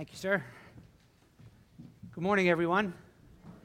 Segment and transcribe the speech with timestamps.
[0.00, 0.42] Thank you, sir.
[2.14, 2.94] Good morning, everyone.
[3.44, 3.58] I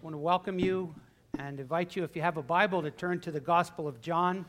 [0.00, 0.94] want to welcome you
[1.38, 4.46] and invite you, if you have a Bible, to turn to the Gospel of John,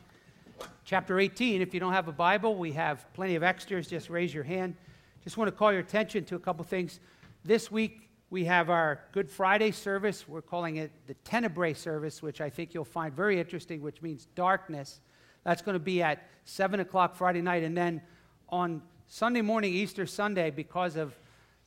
[0.85, 1.61] chapter 18.
[1.61, 3.87] If you don't have a Bible, we have plenty of extras.
[3.89, 4.73] Just raise your hand.
[5.21, 7.01] Just want to call your attention to a couple things.
[7.43, 10.29] This week, we have our Good Friday service.
[10.29, 14.27] We're calling it the Tenebrae service, which I think you'll find very interesting, which means
[14.35, 15.01] darkness.
[15.43, 17.63] That's going to be at 7 o'clock Friday night.
[17.63, 18.01] And then
[18.47, 21.15] on Sunday morning, Easter Sunday, because of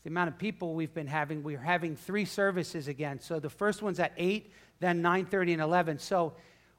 [0.02, 3.18] the amount of people we've been having, we're having three services again.
[3.18, 5.98] So the first one's at 8, then 9.30 and 11.
[6.00, 6.34] So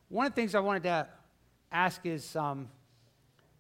[0.10, 1.08] one of the things I wanted to
[1.72, 2.70] ask is, um,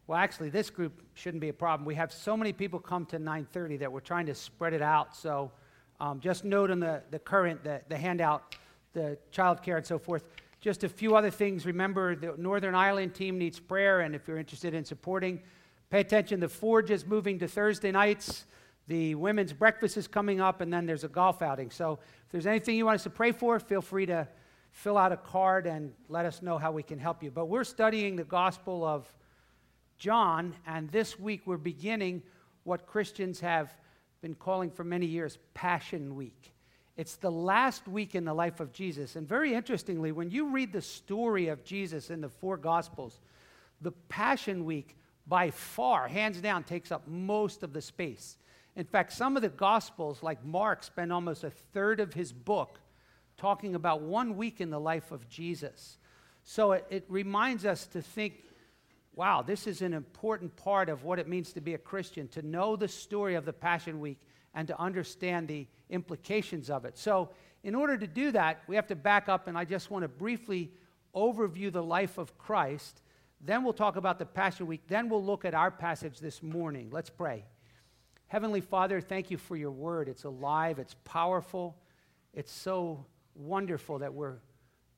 [0.05, 1.87] well, actually, this group shouldn't be a problem.
[1.87, 5.15] We have so many people come to 9.30 that we're trying to spread it out.
[5.15, 5.51] So
[5.99, 8.55] um, just note on the, the current, the, the handout,
[8.93, 10.23] the child care and so forth.
[10.59, 11.65] Just a few other things.
[11.65, 15.41] Remember, the Northern Ireland team needs prayer, and if you're interested in supporting,
[15.91, 18.45] Pay attention, the Forge is moving to Thursday nights.
[18.87, 21.69] The women's breakfast is coming up, and then there's a golf outing.
[21.69, 24.25] So if there's anything you want us to pray for, feel free to
[24.71, 27.29] fill out a card and let us know how we can help you.
[27.29, 29.05] But we're studying the Gospel of
[29.97, 32.23] John, and this week we're beginning
[32.63, 33.75] what Christians have
[34.21, 36.53] been calling for many years Passion Week.
[36.95, 39.17] It's the last week in the life of Jesus.
[39.17, 43.19] And very interestingly, when you read the story of Jesus in the four Gospels,
[43.81, 44.95] the Passion Week
[45.27, 48.37] by far, hands down, takes up most of the space.
[48.75, 52.79] In fact, some of the Gospels, like Mark, spend almost a third of his book
[53.37, 55.97] talking about one week in the life of Jesus.
[56.43, 58.43] So it, it, reminds us to think
[59.13, 62.41] wow, this is an important part of what it means to be a Christian, to
[62.41, 64.17] know the story of the Passion Week
[64.55, 66.97] and to understand the implications of it.
[66.97, 67.29] So,
[67.63, 70.07] in order to do that, we have to back up, and I just want to
[70.07, 70.71] briefly
[71.13, 73.01] overview the life of Christ
[73.43, 74.81] then we'll talk about the Passion Week.
[74.87, 76.89] Then we'll look at our passage this morning.
[76.91, 77.45] Let's pray.
[78.27, 80.07] Heavenly Father, thank you for your word.
[80.07, 81.75] It's alive, it's powerful.
[82.33, 84.37] It's so wonderful that we're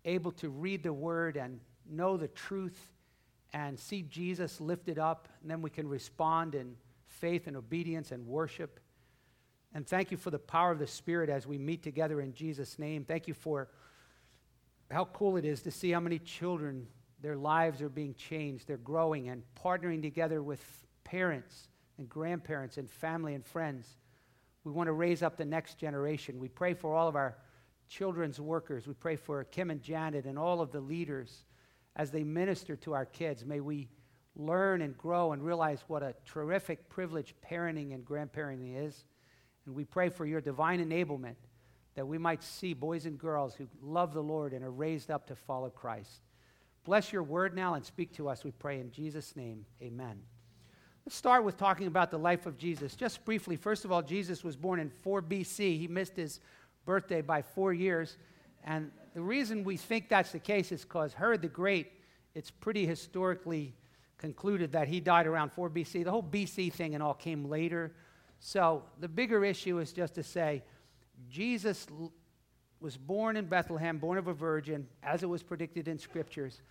[0.06, 1.60] able to read the word and
[1.90, 2.92] know the truth
[3.54, 5.30] and see Jesus lifted up.
[5.42, 6.76] And then we can respond in
[7.08, 8.80] faith and obedience and worship.
[9.74, 12.78] And thank you for the power of the Spirit as we meet together in Jesus'
[12.78, 13.06] name.
[13.06, 13.70] Thank you for
[14.92, 16.88] how cool it is to see how many children
[17.24, 18.68] their lives are being changed.
[18.68, 20.62] They're growing and partnering together with
[21.06, 23.88] parents and grandparents and family and friends.
[24.66, 26.38] We want to raise up the next generation.
[26.38, 27.38] We pray for all of our
[27.88, 28.88] children's workers.
[28.88, 31.46] We pray for Kim and Janet and all of the leaders
[31.96, 33.46] as they minister to our kids.
[33.46, 33.88] May we
[34.36, 39.06] learn and grow and realize what a terrific privilege parenting and grandparenting is.
[39.66, 41.36] And we pray for your divine enablement
[41.96, 45.28] that we might see boys and girls who love the Lord and are raised up
[45.28, 46.22] to follow Christ.
[46.84, 49.66] Bless your word now and speak to us, we pray in Jesus' name.
[49.82, 50.22] Amen.
[51.06, 52.96] Let's start with talking about the life of Jesus.
[52.96, 55.78] Just briefly, first of all, Jesus was born in 4 BC.
[55.78, 56.40] He missed his
[56.86, 58.18] birthday by four years.
[58.64, 61.92] And the reason we think that's the case is because Herod the Great,
[62.36, 63.74] it's pretty historically
[64.18, 66.06] concluded that he died around 4 BC.
[66.06, 67.94] The whole BC thing and all came later.
[68.40, 70.64] So the bigger issue is just to say
[71.30, 71.88] Jesus
[72.84, 76.62] was born in Bethlehem, born of a virgin, as it was predicted in scriptures.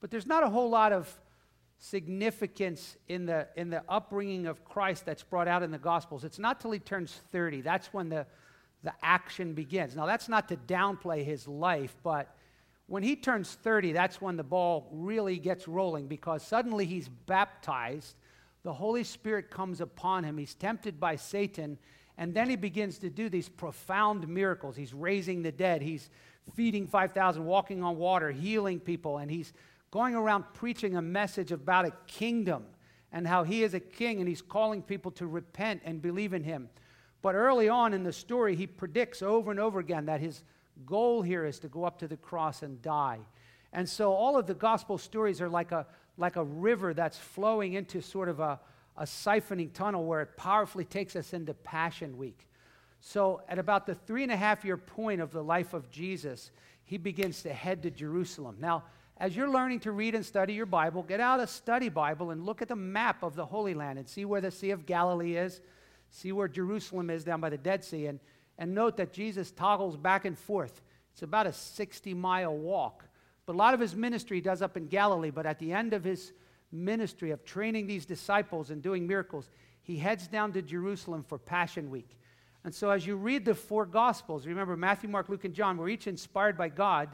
[0.00, 1.08] But there's not a whole lot of
[1.78, 6.24] significance in the, in the upbringing of Christ that's brought out in the Gospels.
[6.24, 7.60] It's not till he turns 30.
[7.60, 8.26] That's when the,
[8.82, 9.94] the action begins.
[9.94, 12.34] Now, that's not to downplay his life, but
[12.88, 18.16] when he turns 30, that's when the ball really gets rolling because suddenly he's baptized.
[18.64, 20.38] The Holy Spirit comes upon him.
[20.38, 21.78] He's tempted by Satan
[22.18, 24.76] and then he begins to do these profound miracles.
[24.76, 26.10] He's raising the dead, he's
[26.54, 29.52] feeding 5,000, walking on water, healing people, and he's
[29.90, 32.64] going around preaching a message about a kingdom
[33.12, 36.42] and how he is a king and he's calling people to repent and believe in
[36.42, 36.68] him.
[37.20, 40.42] But early on in the story, he predicts over and over again that his
[40.86, 43.20] goal here is to go up to the cross and die.
[43.72, 45.86] And so all of the gospel stories are like a,
[46.16, 48.58] like a river that's flowing into sort of a,
[48.96, 52.48] a siphoning tunnel where it powerfully takes us into Passion Week.
[53.00, 56.50] So, at about the three and a half year point of the life of Jesus,
[56.84, 58.56] he begins to head to Jerusalem.
[58.60, 58.84] Now,
[59.16, 62.44] as you're learning to read and study your Bible, get out a study Bible and
[62.44, 65.36] look at the map of the Holy Land and see where the Sea of Galilee
[65.36, 65.60] is,
[66.10, 68.20] see where Jerusalem is down by the Dead Sea, and,
[68.58, 70.80] and note that Jesus toggles back and forth.
[71.12, 73.04] It's about a 60 mile walk.
[73.46, 76.04] But a lot of his ministry does up in Galilee, but at the end of
[76.04, 76.32] his
[76.72, 79.50] ministry of training these disciples and doing miracles,
[79.82, 82.18] he heads down to Jerusalem for Passion Week.
[82.64, 85.88] And so, as you read the four Gospels, remember Matthew, Mark, Luke, and John were
[85.88, 87.08] each inspired by God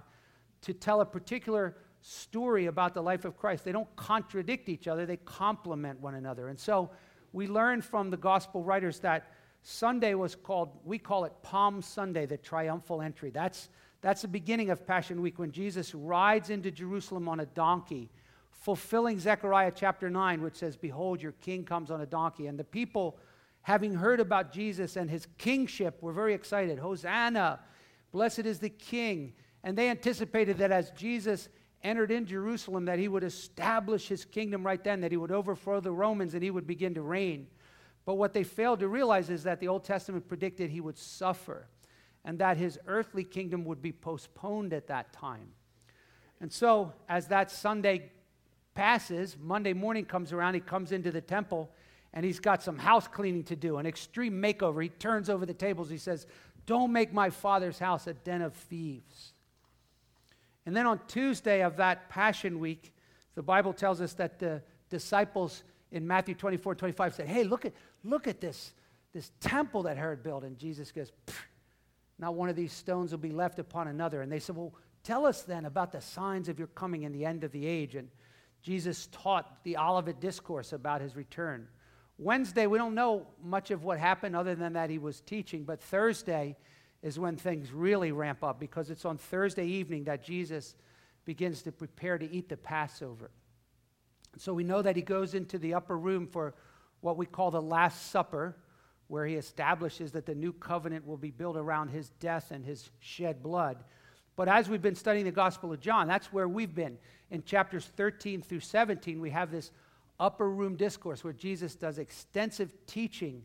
[0.63, 3.65] to tell a particular story about the life of Christ.
[3.65, 6.49] They don't contradict each other, they complement one another.
[6.49, 6.91] And so,
[7.33, 9.33] we learn from the Gospel writers that
[9.63, 13.31] Sunday was called, we call it Palm Sunday, the triumphal entry.
[13.31, 13.69] That's,
[14.01, 18.11] that's the beginning of Passion Week when Jesus rides into Jerusalem on a donkey,
[18.59, 22.47] fulfilling Zechariah chapter 9, which says, Behold, your king comes on a donkey.
[22.47, 23.19] And the people,
[23.63, 26.79] having heard about Jesus and his kingship, were very excited.
[26.79, 27.61] Hosanna!
[28.11, 29.33] Blessed is the king.
[29.63, 31.49] And they anticipated that as Jesus
[31.83, 35.81] entered in Jerusalem, that he would establish his kingdom right then, that he would overthrow
[35.81, 37.47] the Romans and he would begin to reign.
[38.05, 41.69] But what they failed to realize is that the Old Testament predicted he would suffer
[42.25, 45.53] and that his earthly kingdom would be postponed at that time.
[46.41, 48.11] And so, as that Sunday
[48.79, 51.69] passes, Monday morning comes around, he comes into the temple
[52.13, 54.81] and he's got some house cleaning to do, an extreme makeover.
[54.81, 55.91] He turns over the tables.
[55.91, 56.29] He says,
[56.65, 59.33] Don't make my father's house a den of thieves.
[60.65, 62.95] And then on Tuesday of that Passion Week,
[63.35, 67.73] the Bible tells us that the disciples in Matthew 24, 25 said, Hey, look at,
[68.05, 68.75] look at this,
[69.13, 70.45] this temple that Herod built.
[70.45, 71.11] And Jesus goes,
[72.17, 74.23] Not one of these stones will be left upon another.
[74.23, 74.73] And they said, Well,
[75.03, 77.97] tell us then about the signs of your coming and the end of the age.
[77.97, 78.09] And
[78.63, 81.69] Jesus taught the Olivet Discourse about his return.
[82.19, 85.81] Wednesday, we don't know much of what happened other than that he was teaching, but
[85.81, 86.57] Thursday,
[87.03, 90.75] is when things really ramp up because it's on Thursday evening that Jesus
[91.25, 93.31] begins to prepare to eat the Passover.
[94.37, 96.55] So we know that he goes into the upper room for
[97.01, 98.57] what we call the Last Supper,
[99.07, 102.91] where he establishes that the new covenant will be built around his death and his
[102.99, 103.85] shed blood.
[104.39, 106.97] But as we've been studying the Gospel of John, that's where we've been.
[107.33, 109.73] In chapters 13 through 17, we have this
[110.21, 113.43] upper room discourse where Jesus does extensive teaching,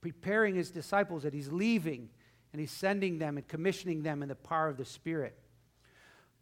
[0.00, 2.08] preparing his disciples that he's leaving
[2.52, 5.36] and he's sending them and commissioning them in the power of the Spirit.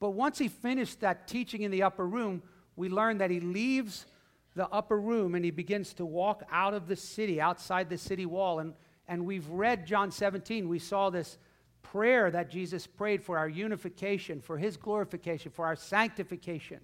[0.01, 2.43] But once he finished that teaching in the upper room,
[2.77, 4.05] we learn that he leaves
[4.55, 8.27] the upper room and he begins to walk out of the city, outside the city
[8.27, 8.59] wall.
[8.59, 8.75] And,
[9.09, 10.69] and we've read John 17.
[10.69, 11.39] We saw this
[11.85, 16.81] prayer that Jesus prayed for our unification, for his glorification, for our sanctification.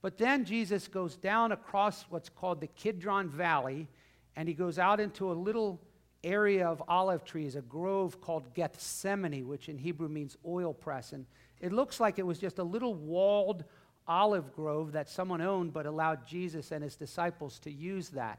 [0.00, 3.88] But then Jesus goes down across what's called the Kidron Valley
[4.36, 5.80] and he goes out into a little
[6.22, 11.12] area of olive trees, a grove called Gethsemane, which in Hebrew means oil press.
[11.12, 11.24] And
[11.60, 13.64] it looks like it was just a little walled
[14.06, 18.38] olive grove that someone owned but allowed Jesus and his disciples to use that.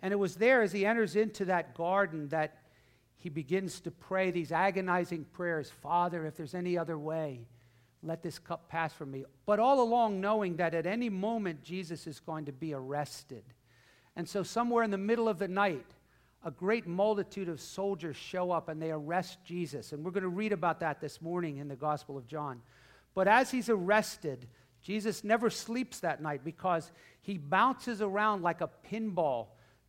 [0.00, 2.61] And it was there as he enters into that garden that
[3.22, 7.46] he begins to pray these agonizing prayers Father, if there's any other way,
[8.02, 9.24] let this cup pass from me.
[9.46, 13.44] But all along, knowing that at any moment Jesus is going to be arrested.
[14.16, 15.86] And so, somewhere in the middle of the night,
[16.44, 19.92] a great multitude of soldiers show up and they arrest Jesus.
[19.92, 22.60] And we're going to read about that this morning in the Gospel of John.
[23.14, 24.48] But as he's arrested,
[24.82, 26.90] Jesus never sleeps that night because
[27.20, 29.46] he bounces around like a pinball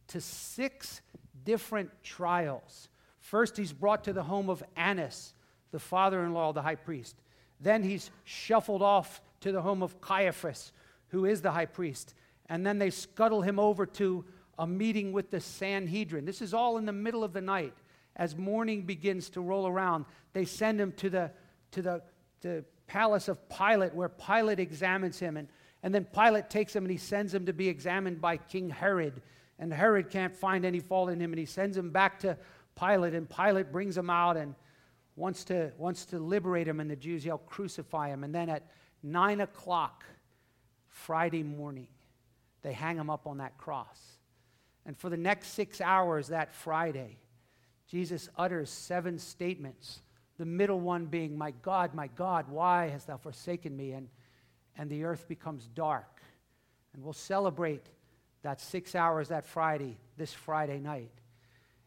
[0.10, 1.02] to six
[1.44, 2.90] different trials.
[3.24, 5.34] First, he's brought to the home of Annas,
[5.72, 7.16] the father in law of the high priest.
[7.58, 10.74] Then he's shuffled off to the home of Caiaphas,
[11.08, 12.16] who is the high priest.
[12.48, 14.26] And then they scuttle him over to
[14.60, 16.26] a meeting with the Sanhedrin.
[16.26, 17.74] This is all in the middle of the night.
[18.18, 20.04] As morning begins to roll around,
[20.34, 21.32] they send him to the,
[21.72, 22.02] to the,
[22.42, 25.38] the palace of Pilate, where Pilate examines him.
[25.38, 25.48] And,
[25.82, 29.22] and then Pilate takes him and he sends him to be examined by King Herod.
[29.60, 32.38] And Herod can't find any fault in him, and he sends him back to
[32.76, 33.14] Pilate.
[33.14, 34.56] And Pilate brings him out and
[35.16, 38.24] wants to, wants to liberate him, and the Jews yell, Crucify him.
[38.24, 38.64] And then at
[39.04, 40.04] 9 o'clock
[40.88, 41.88] Friday morning,
[42.62, 44.00] they hang him up on that cross.
[44.86, 47.18] And for the next six hours that Friday,
[47.88, 50.02] Jesus utters seven statements,
[50.38, 53.92] the middle one being, My God, my God, why hast thou forsaken me?
[53.92, 54.10] And,
[54.78, 56.22] and the earth becomes dark.
[56.94, 57.86] And we'll celebrate
[58.42, 61.12] that six hours that Friday, this Friday night.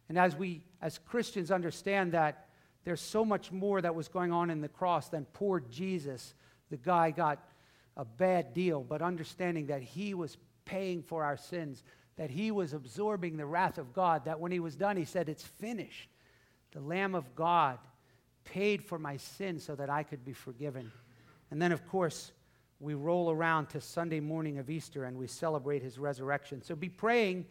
[0.09, 2.49] And as we, as Christians, understand that
[2.85, 6.35] there's so much more that was going on in the cross than poor Jesus,
[6.71, 7.43] the guy got
[7.97, 11.83] a bad deal, but understanding that he was paying for our sins
[12.17, 15.29] that he was absorbing the wrath of God, that when he was done, he said,
[15.29, 16.09] It's finished.
[16.73, 17.79] The Lamb of God
[18.45, 20.91] paid for my sin so that I could be forgiven.
[21.51, 22.33] And then, of course,
[22.81, 26.63] we roll around to Sunday morning of Easter and we celebrate his resurrection.
[26.63, 27.47] So be praying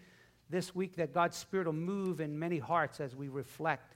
[0.49, 3.95] this week that God's Spirit will move in many hearts as we reflect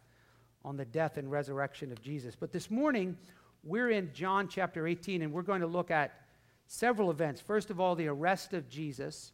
[0.66, 2.36] on the death and resurrection of Jesus.
[2.36, 3.18] But this morning,
[3.64, 6.14] we're in John chapter 18 and we're going to look at
[6.68, 7.42] several events.
[7.42, 9.32] First of all, the arrest of Jesus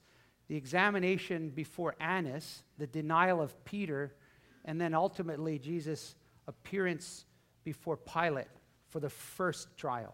[0.48, 4.14] the examination before Annas, the denial of Peter,
[4.64, 6.16] and then ultimately Jesus'
[6.48, 7.26] appearance
[7.64, 8.48] before Pilate
[8.90, 10.14] for the first trial.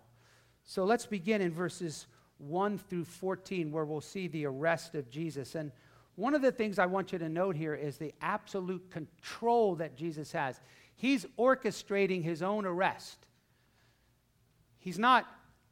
[0.63, 5.55] So let's begin in verses 1 through 14, where we'll see the arrest of Jesus.
[5.55, 5.72] And
[6.15, 9.96] one of the things I want you to note here is the absolute control that
[9.96, 10.60] Jesus has.
[10.96, 13.25] He's orchestrating his own arrest.
[14.80, 15.25] He's not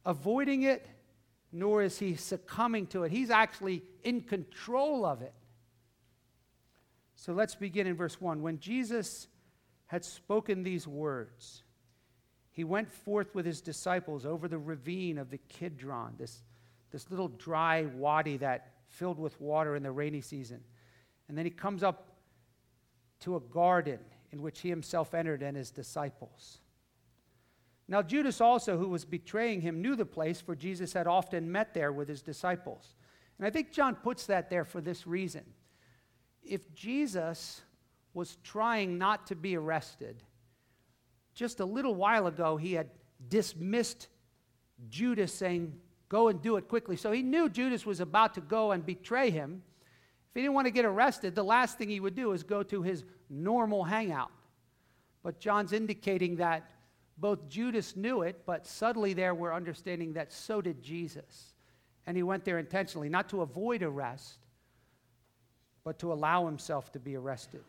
[0.04, 0.86] avoiding it,
[1.52, 3.12] nor is he succumbing to it.
[3.12, 5.34] He's actually in control of it.
[7.16, 8.40] So let's begin in verse 1.
[8.40, 9.28] When Jesus
[9.86, 11.64] had spoken these words,
[12.50, 16.42] he went forth with his disciples over the ravine of the Kidron, this,
[16.90, 20.60] this little dry wadi that filled with water in the rainy season.
[21.28, 22.08] And then he comes up
[23.20, 24.00] to a garden
[24.32, 26.58] in which he himself entered and his disciples.
[27.88, 31.74] Now, Judas also, who was betraying him, knew the place, for Jesus had often met
[31.74, 32.94] there with his disciples.
[33.38, 35.44] And I think John puts that there for this reason.
[36.42, 37.62] If Jesus
[38.14, 40.22] was trying not to be arrested,
[41.34, 42.90] just a little while ago he had
[43.28, 44.08] dismissed
[44.88, 45.74] Judas, saying,
[46.10, 46.96] Go and do it quickly.
[46.96, 49.62] So he knew Judas was about to go and betray him.
[50.28, 52.62] If he didn't want to get arrested, the last thing he would do is go
[52.64, 54.32] to his normal hangout.
[55.22, 56.68] But John's indicating that
[57.16, 61.54] both Judas knew it, but subtly there we're understanding that so did Jesus.
[62.06, 64.38] And he went there intentionally, not to avoid arrest,
[65.84, 67.62] but to allow himself to be arrested.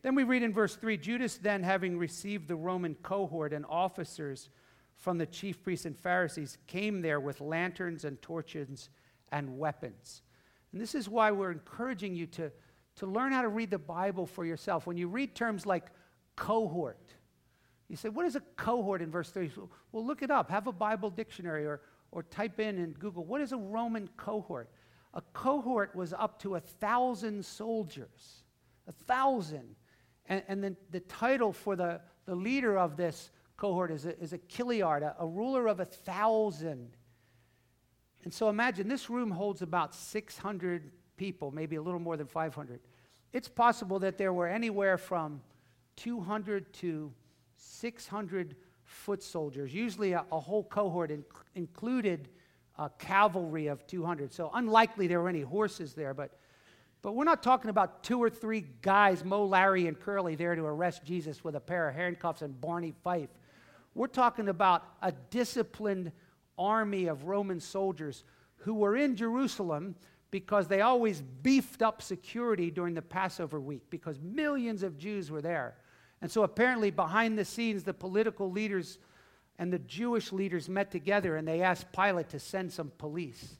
[0.00, 4.48] Then we read in verse 3 Judas, then having received the Roman cohort and officers
[4.98, 8.90] from the chief priests and Pharisees, came there with lanterns and torches
[9.30, 10.22] and weapons.
[10.72, 12.50] And this is why we're encouraging you to,
[12.96, 14.86] to learn how to read the Bible for yourself.
[14.86, 15.86] When you read terms like
[16.36, 17.14] cohort,
[17.88, 19.50] you say, What is a cohort in verse 3?
[19.92, 20.50] Well, look it up.
[20.50, 24.68] Have a Bible dictionary or, or type in in Google, What is a Roman cohort?
[25.14, 28.42] A cohort was up to a thousand soldiers.
[28.88, 29.76] A thousand.
[30.26, 34.32] And, and then the title for the, the leader of this cohort is a, is
[34.32, 36.96] a chiliarch, a, a ruler of a thousand.
[38.24, 42.80] And so imagine this room holds about 600 people, maybe a little more than 500.
[43.32, 45.42] It's possible that there were anywhere from
[45.96, 47.12] 200 to
[47.56, 51.24] 600 foot soldiers, usually a, a whole cohort in,
[51.54, 52.28] included
[52.78, 54.32] a cavalry of 200.
[54.32, 56.38] So unlikely there were any horses there, but,
[57.02, 60.64] but we're not talking about two or three guys, Moe, Larry, and Curly, there to
[60.64, 63.30] arrest Jesus with a pair of handcuffs and Barney Fife.
[63.98, 66.12] We're talking about a disciplined
[66.56, 68.22] army of Roman soldiers
[68.58, 69.96] who were in Jerusalem
[70.30, 75.42] because they always beefed up security during the Passover week because millions of Jews were
[75.42, 75.78] there.
[76.22, 78.98] And so apparently, behind the scenes, the political leaders
[79.58, 83.56] and the Jewish leaders met together and they asked Pilate to send some police.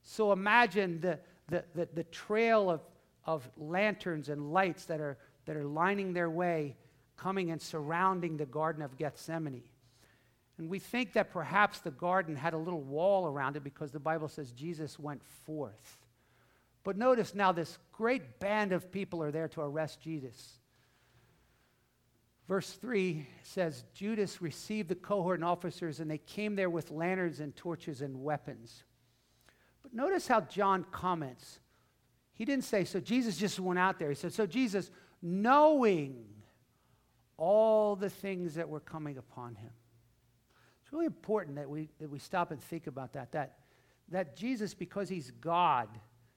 [0.00, 2.80] So imagine the, the, the, the trail of,
[3.26, 6.74] of lanterns and lights that are, that are lining their way,
[7.18, 9.62] coming and surrounding the Garden of Gethsemane.
[10.58, 13.98] And we think that perhaps the garden had a little wall around it because the
[13.98, 15.98] Bible says Jesus went forth.
[16.84, 20.58] But notice now this great band of people are there to arrest Jesus.
[22.46, 27.40] Verse 3 says Judas received the cohort and officers, and they came there with lanterns
[27.40, 28.84] and torches and weapons.
[29.82, 31.58] But notice how John comments.
[32.34, 34.10] He didn't say, so Jesus just went out there.
[34.10, 34.90] He said, so Jesus,
[35.22, 36.26] knowing
[37.36, 39.70] all the things that were coming upon him.
[40.94, 43.58] Really important that we, that we stop and think about that, that.
[44.10, 45.88] That Jesus, because he's God,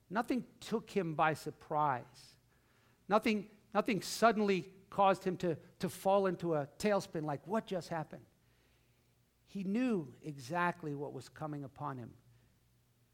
[0.10, 2.02] nothing took him by surprise.
[3.08, 3.46] Nothing,
[3.76, 8.24] nothing suddenly caused him to, to fall into a tailspin like, what just happened?
[9.46, 12.10] He knew exactly what was coming upon him.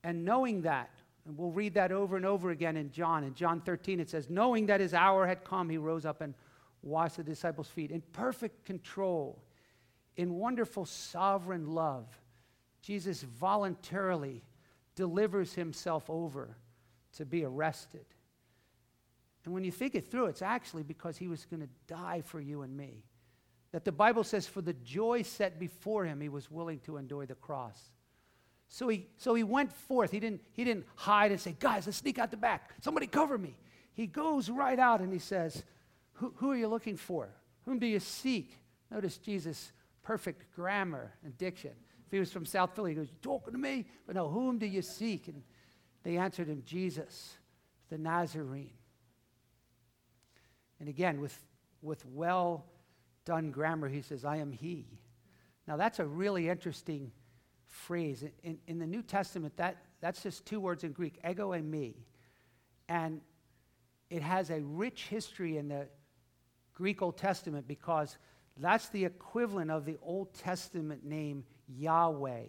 [0.01, 0.91] And knowing that,
[1.25, 3.25] and we'll read that over and over again in John.
[3.25, 6.35] In John 13, it says, Knowing that his hour had come, he rose up and
[6.81, 7.91] washed the disciples' feet.
[7.91, 9.43] In perfect control,
[10.15, 12.05] in wonderful sovereign love,
[12.81, 14.43] Jesus voluntarily
[14.95, 16.55] delivers himself over
[17.17, 18.05] to be arrested.
[19.45, 22.39] And when you think it through, it's actually because he was going to die for
[22.39, 23.03] you and me.
[23.71, 27.25] That the Bible says, for the joy set before him, he was willing to endure
[27.25, 27.79] the cross.
[28.67, 30.11] So he, so he went forth.
[30.11, 32.71] He didn't, he didn't hide and say, guys, let's sneak out the back.
[32.81, 33.55] Somebody cover me.
[33.93, 35.63] He goes right out and he says,
[36.13, 37.29] who, who are you looking for?
[37.65, 38.57] Whom do you seek?
[38.91, 39.71] Notice Jesus'
[40.03, 41.71] perfect grammar and diction.
[42.05, 43.85] If he was from South Philly, he goes, talking to me?
[44.05, 45.27] But no, whom do you seek?
[45.27, 45.41] And
[46.03, 47.37] they answered him, Jesus,
[47.89, 48.73] the Nazarene.
[50.79, 51.37] And again, with,
[51.81, 52.65] with well
[53.25, 54.99] done grammar, he says, I am he.
[55.67, 57.11] Now, that's a really interesting
[57.67, 58.23] phrase.
[58.43, 61.95] In, in the New Testament, that, that's just two words in Greek, ego eimi.
[62.89, 63.21] And
[64.09, 65.87] it has a rich history in the
[66.73, 68.17] Greek Old Testament because
[68.57, 72.43] that's the equivalent of the Old Testament name Yahweh,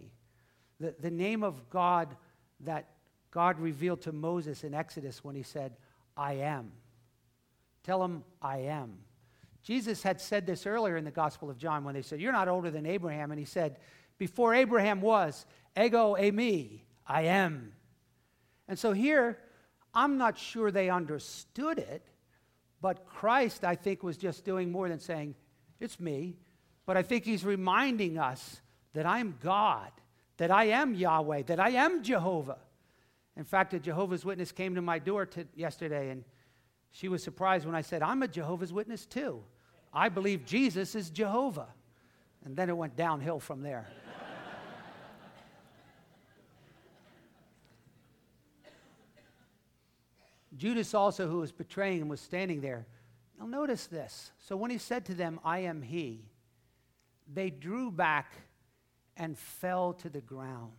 [0.79, 2.15] the, the name of God
[2.61, 2.89] that
[3.31, 5.75] God revealed to Moses in Exodus when he said,
[6.15, 6.71] I am.
[7.83, 8.99] Tell him, I am.
[9.61, 12.47] Jesus had said this earlier in the Gospel of John when they said, You're not
[12.47, 13.31] older than Abraham.
[13.31, 13.79] And he said,
[14.17, 15.45] Before Abraham was,
[15.79, 17.73] ego eimi, I am.
[18.67, 19.39] And so here,
[19.93, 22.07] I'm not sure they understood it,
[22.81, 25.35] but Christ, I think, was just doing more than saying,
[25.79, 26.35] It's me.
[26.85, 28.61] But I think he's reminding us
[28.93, 29.91] that I'm God,
[30.37, 32.59] that I am Yahweh, that I am Jehovah.
[33.35, 36.23] In fact, a Jehovah's Witness came to my door to, yesterday, and
[36.91, 39.43] she was surprised when I said, I'm a Jehovah's Witness too.
[39.93, 41.67] I believe Jesus is Jehovah.
[42.45, 43.87] And then it went downhill from there.
[50.55, 52.85] Judas also, who was betraying him, was standing there.
[53.39, 54.31] Now, notice this.
[54.39, 56.25] So, when he said to them, I am he,
[57.31, 58.31] they drew back
[59.17, 60.71] and fell to the ground.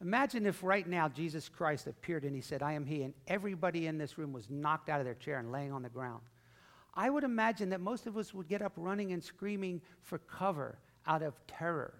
[0.00, 3.86] Imagine if right now Jesus Christ appeared and he said, I am he, and everybody
[3.86, 6.20] in this room was knocked out of their chair and laying on the ground.
[6.94, 10.78] I would imagine that most of us would get up running and screaming for cover
[11.06, 11.94] out of terror.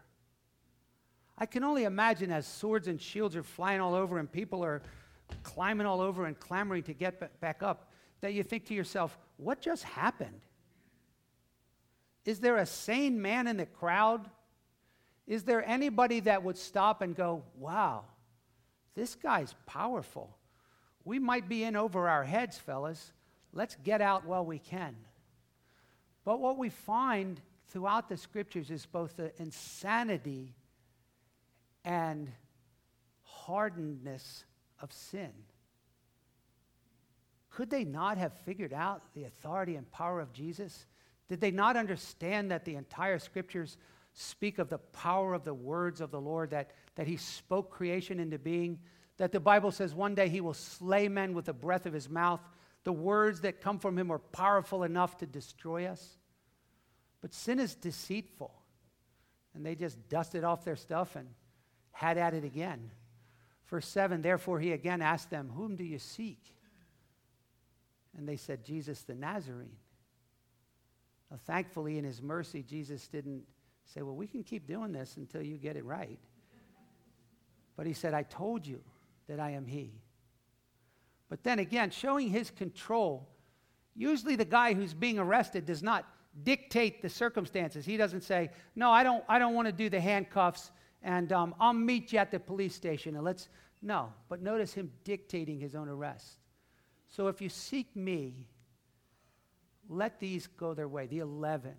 [1.36, 4.82] I can only imagine as swords and shields are flying all over and people are
[5.42, 7.90] climbing all over and clamoring to get back up,
[8.24, 10.40] that you think to yourself, what just happened?
[12.24, 14.30] Is there a sane man in the crowd?
[15.26, 18.04] Is there anybody that would stop and go, wow,
[18.94, 20.34] this guy's powerful?
[21.04, 23.12] We might be in over our heads, fellas.
[23.52, 24.96] Let's get out while we can.
[26.24, 30.54] But what we find throughout the scriptures is both the insanity
[31.84, 32.32] and
[33.46, 34.44] hardenedness
[34.80, 35.34] of sin.
[37.54, 40.86] Could they not have figured out the authority and power of Jesus?
[41.28, 43.78] Did they not understand that the entire scriptures
[44.12, 48.18] speak of the power of the words of the Lord, that, that he spoke creation
[48.18, 48.80] into being?
[49.18, 52.10] That the Bible says one day he will slay men with the breath of his
[52.10, 52.40] mouth.
[52.82, 56.18] The words that come from him are powerful enough to destroy us.
[57.20, 58.52] But sin is deceitful.
[59.54, 61.28] And they just dusted off their stuff and
[61.92, 62.90] had at it again.
[63.68, 66.53] Verse 7 Therefore, he again asked them, Whom do you seek?
[68.16, 69.76] And they said, Jesus the Nazarene.
[71.46, 73.42] Thankfully, in his mercy, Jesus didn't
[73.86, 76.18] say, Well, we can keep doing this until you get it right.
[77.76, 78.80] But he said, I told you
[79.28, 79.92] that I am he.
[81.28, 83.28] But then again, showing his control,
[83.96, 86.06] usually the guy who's being arrested does not
[86.42, 87.84] dictate the circumstances.
[87.84, 90.70] He doesn't say, No, I don't, I don't want to do the handcuffs,
[91.02, 93.48] and um, I'll meet you at the police station, and let's.
[93.82, 96.38] No, but notice him dictating his own arrest.
[97.14, 98.48] So if you seek me,
[99.88, 101.72] let these go their way, the 11.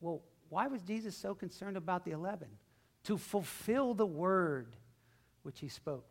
[0.00, 2.48] Well, why was Jesus so concerned about the 11?
[3.04, 4.76] To fulfill the word
[5.42, 6.10] which he spoke.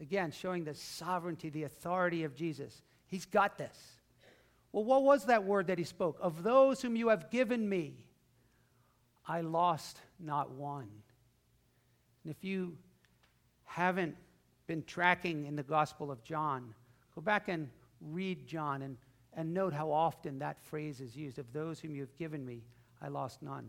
[0.00, 2.82] Again, showing the sovereignty, the authority of Jesus.
[3.08, 3.76] He's got this.
[4.72, 6.16] Well, what was that word that he spoke?
[6.18, 8.06] Of those whom you have given me,
[9.28, 10.88] I lost not one.
[12.24, 12.78] And if you
[13.64, 14.16] haven't
[14.66, 16.74] been tracking in the Gospel of John,
[17.14, 17.68] go back and
[18.00, 18.96] read John and
[19.36, 22.62] and note how often that phrase is used of those whom you have given me,
[23.02, 23.68] I lost none.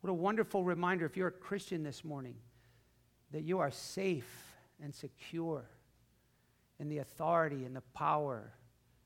[0.00, 2.36] What a wonderful reminder, if you're a Christian this morning,
[3.32, 5.64] that you are safe and secure
[6.78, 8.52] in the authority and the power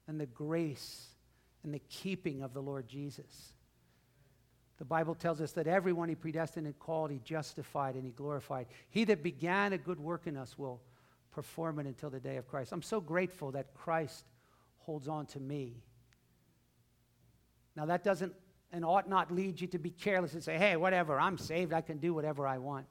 [0.08, 1.06] and the grace
[1.62, 3.54] and the keeping of the Lord Jesus.
[4.78, 8.66] The Bible tells us that everyone he predestined and called, he justified and he glorified.
[8.88, 10.80] He that began a good work in us will
[11.32, 12.72] perform it until the day of Christ.
[12.72, 14.24] I'm so grateful that Christ
[14.78, 15.82] holds on to me.
[17.76, 18.32] Now, that doesn't
[18.72, 21.80] and ought not lead you to be careless and say, hey, whatever, I'm saved, I
[21.80, 22.86] can do whatever I want.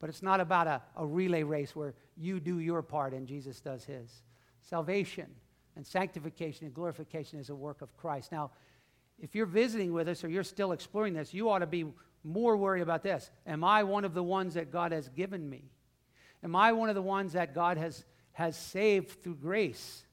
[0.00, 3.60] But it's not about a, a relay race where you do your part and Jesus
[3.60, 4.22] does his.
[4.62, 5.26] Salvation
[5.76, 8.32] and sanctification and glorification is a work of Christ.
[8.32, 8.50] Now,
[9.18, 11.84] if you're visiting with us or you're still exploring this, you ought to be
[12.24, 13.30] more worried about this.
[13.46, 15.70] Am I one of the ones that God has given me?
[16.42, 20.04] Am I one of the ones that God has, has saved through grace?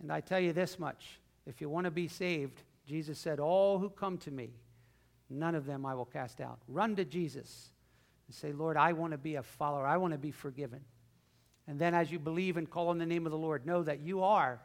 [0.00, 3.78] And I tell you this much if you want to be saved, Jesus said, All
[3.78, 4.50] who come to me,
[5.30, 6.58] none of them I will cast out.
[6.68, 7.70] Run to Jesus
[8.26, 9.86] and say, Lord, I want to be a follower.
[9.86, 10.80] I want to be forgiven.
[11.66, 14.00] And then as you believe and call on the name of the Lord, know that
[14.00, 14.60] you are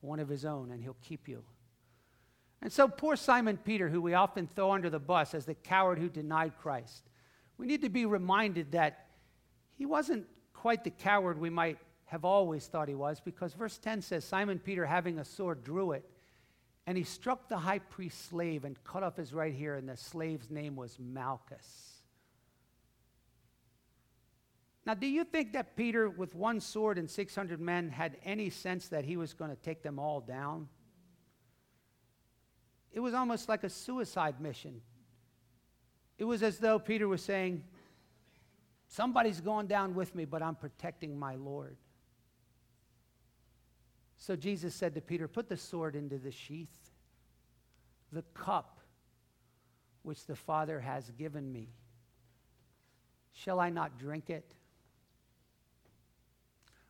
[0.00, 1.42] one of his own and he'll keep you.
[2.60, 5.98] And so, poor Simon Peter, who we often throw under the bus as the coward
[5.98, 7.10] who denied Christ,
[7.58, 9.06] we need to be reminded that
[9.82, 14.00] he wasn't quite the coward we might have always thought he was because verse 10
[14.00, 16.08] says Simon Peter, having a sword, drew it,
[16.86, 19.96] and he struck the high priest's slave and cut off his right ear, and the
[19.96, 21.94] slave's name was Malchus.
[24.86, 28.86] Now, do you think that Peter, with one sword and 600 men, had any sense
[28.86, 30.68] that he was going to take them all down?
[32.92, 34.80] It was almost like a suicide mission.
[36.18, 37.64] It was as though Peter was saying,
[38.92, 41.78] Somebody's going down with me, but I'm protecting my Lord.
[44.18, 46.68] So Jesus said to Peter, Put the sword into the sheath,
[48.12, 48.80] the cup
[50.02, 51.70] which the Father has given me.
[53.32, 54.52] Shall I not drink it?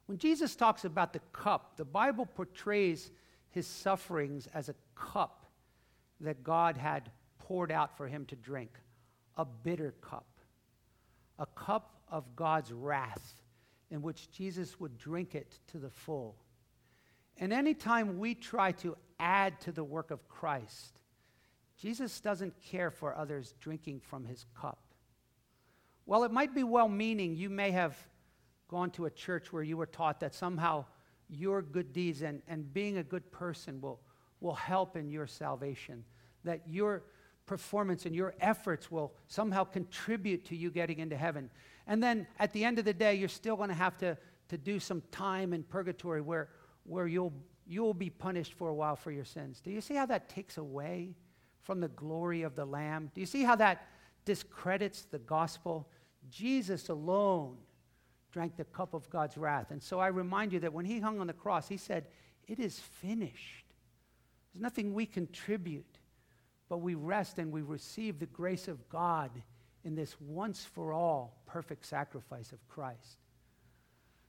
[0.07, 3.13] When Jesus talks about the cup, the Bible portrays
[3.51, 5.47] his sufferings as a cup
[6.21, 8.73] that God had poured out for him to drink,
[9.37, 10.27] a bitter cup,
[11.43, 13.43] a cup of God's wrath
[13.91, 16.37] in which Jesus would drink it to the full.
[17.37, 21.03] And anytime we try to add to the work of Christ,
[21.77, 24.79] Jesus doesn't care for others drinking from his cup.
[26.05, 27.97] While it might be well meaning, you may have
[28.69, 30.85] gone to a church where you were taught that somehow
[31.29, 34.01] your good deeds and, and being a good person will,
[34.41, 36.05] will help in your salvation,
[36.45, 37.03] that your
[37.47, 41.51] performance and your efforts will somehow contribute to you getting into heaven.
[41.87, 44.17] And then at the end of the day, you're still going to have to,
[44.49, 46.49] to do some time in purgatory where,
[46.85, 47.33] where you'll,
[47.67, 49.61] you'll be punished for a while for your sins.
[49.61, 51.15] Do you see how that takes away
[51.63, 53.11] from the glory of the Lamb?
[53.15, 53.87] Do you see how that
[54.25, 55.89] discredits the gospel?
[56.31, 57.57] Jesus alone
[58.33, 59.71] drank the cup of God's wrath.
[59.71, 62.07] And so I remind you that when he hung on the cross, he said,
[62.49, 63.67] It is finished.
[64.53, 65.92] There's nothing we contribute,
[66.73, 69.31] but we rest and we receive the grace of God
[69.85, 73.19] in this once for all perfect sacrifice of Christ.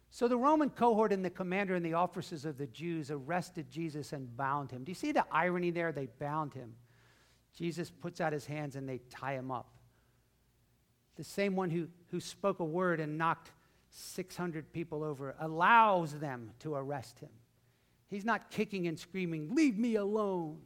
[0.09, 4.11] So the Roman cohort and the commander and the officers of the Jews arrested Jesus
[4.11, 4.83] and bound him.
[4.83, 5.93] Do you see the irony there?
[5.93, 6.75] They bound him.
[7.57, 9.69] Jesus puts out his hands and they tie him up.
[11.15, 13.51] The same one who, who spoke a word and knocked
[13.89, 17.29] 600 people over allows them to arrest him.
[18.09, 20.57] He's not kicking and screaming, Leave me alone.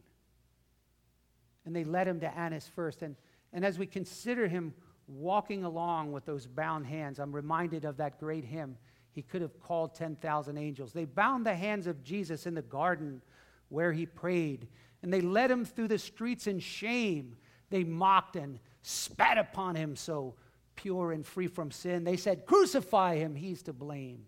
[1.67, 3.01] And they led him to Annas first.
[3.01, 3.17] And,
[3.51, 4.73] and as we consider him
[5.06, 8.77] walking along with those bound hands, I'm reminded of that great hymn.
[9.12, 10.93] He could have called 10,000 angels.
[10.93, 13.21] They bound the hands of Jesus in the garden
[13.67, 14.69] where he prayed,
[15.03, 17.36] and they led him through the streets in shame.
[17.69, 20.36] They mocked and spat upon him so
[20.75, 22.06] pure and free from sin.
[22.06, 24.23] They said, Crucify him, he's to blame.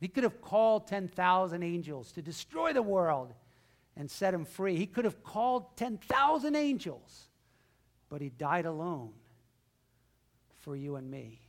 [0.00, 3.32] He could have called 10,000 angels to destroy the world
[3.96, 4.76] and set him free.
[4.76, 7.28] He could have called 10,000 angels,
[8.08, 9.12] but he died alone
[10.60, 11.40] for you and me.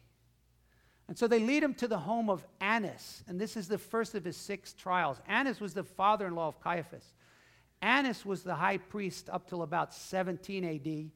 [1.08, 4.16] And so they lead him to the home of Annas, and this is the first
[4.16, 5.20] of his six trials.
[5.28, 7.14] Annas was the father in law of Caiaphas.
[7.82, 11.12] Annas was the high priest up till about 17 AD,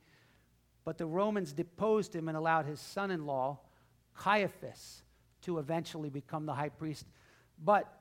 [0.86, 3.60] but the Romans deposed him and allowed his son in law,
[4.16, 5.02] Caiaphas,
[5.42, 7.06] to eventually become the high priest.
[7.64, 7.92] But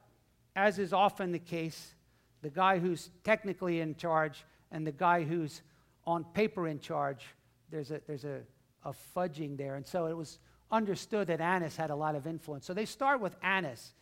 [0.54, 1.94] as is often the case,
[2.42, 5.62] the guy who's technically in charge and the guy who's
[6.04, 7.26] on paper in charge,
[7.70, 8.40] there's a, there's a,
[8.84, 9.74] a fudging there.
[9.76, 10.38] And so it was
[10.70, 12.66] understood that Annas had a lot of influence.
[12.66, 13.94] So they start with Annas,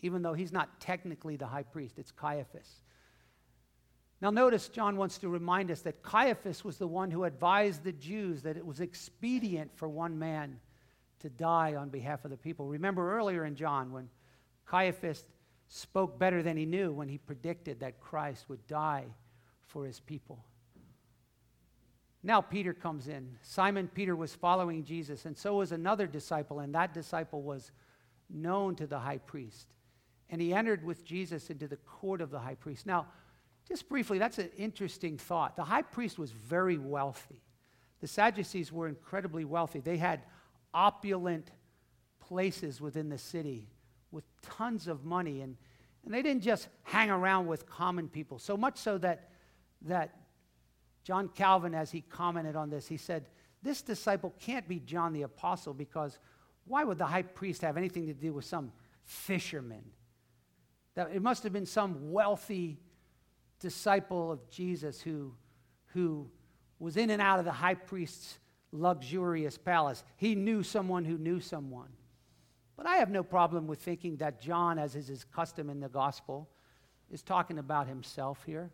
[0.00, 2.80] even though he's not technically the high priest, it's Caiaphas.
[4.20, 7.92] Now, notice John wants to remind us that Caiaphas was the one who advised the
[7.92, 10.60] Jews that it was expedient for one man
[11.20, 12.68] to die on behalf of the people.
[12.68, 14.08] Remember earlier in John when
[14.64, 15.24] Caiaphas
[15.74, 19.06] spoke better than he knew when he predicted that Christ would die
[19.64, 20.44] for his people.
[22.22, 23.38] Now Peter comes in.
[23.40, 27.72] Simon Peter was following Jesus, and so was another disciple, and that disciple was
[28.28, 29.68] known to the high priest.
[30.28, 32.84] And he entered with Jesus into the court of the high priest.
[32.84, 33.06] Now,
[33.66, 35.56] just briefly, that's an interesting thought.
[35.56, 37.40] The high priest was very wealthy.
[38.00, 39.80] The Sadducees were incredibly wealthy.
[39.80, 40.20] They had
[40.74, 41.50] opulent
[42.20, 43.71] places within the city
[44.12, 45.56] with tons of money, and,
[46.04, 48.38] and they didn't just hang around with common people.
[48.38, 49.30] So much so that,
[49.82, 50.14] that
[51.02, 53.26] John Calvin, as he commented on this, he said,
[53.62, 56.18] This disciple can't be John the Apostle because
[56.64, 58.70] why would the high priest have anything to do with some
[59.04, 59.82] fisherman?
[60.94, 62.78] That it must have been some wealthy
[63.58, 65.34] disciple of Jesus who,
[65.86, 66.28] who
[66.78, 68.38] was in and out of the high priest's
[68.72, 70.04] luxurious palace.
[70.16, 71.88] He knew someone who knew someone.
[72.82, 75.88] But I have no problem with thinking that John, as is his custom in the
[75.88, 76.48] gospel,
[77.12, 78.72] is talking about himself here.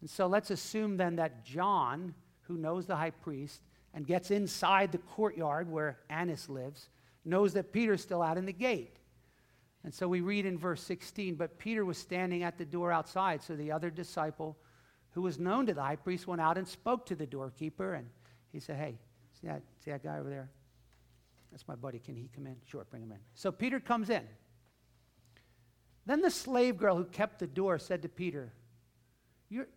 [0.00, 3.62] And so let's assume then that John, who knows the high priest
[3.94, 6.88] and gets inside the courtyard where Annas lives,
[7.24, 8.96] knows that Peter's still out in the gate.
[9.84, 13.40] And so we read in verse 16, but Peter was standing at the door outside.
[13.40, 14.56] So the other disciple,
[15.10, 17.94] who was known to the high priest, went out and spoke to the doorkeeper.
[17.94, 18.08] And
[18.50, 18.98] he said, Hey,
[19.40, 20.50] see that, see that guy over there?
[21.54, 22.00] That's my buddy.
[22.00, 22.56] Can he come in?
[22.66, 23.18] Sure, bring him in.
[23.34, 24.24] So Peter comes in.
[26.04, 28.52] Then the slave girl who kept the door said to Peter,
[29.48, 29.68] You're,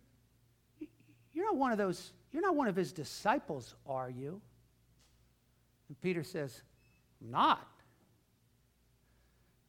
[1.32, 4.40] you're not one of those, you're not one of his disciples, are you?
[5.86, 6.62] And Peter says,
[7.22, 7.68] I'm not.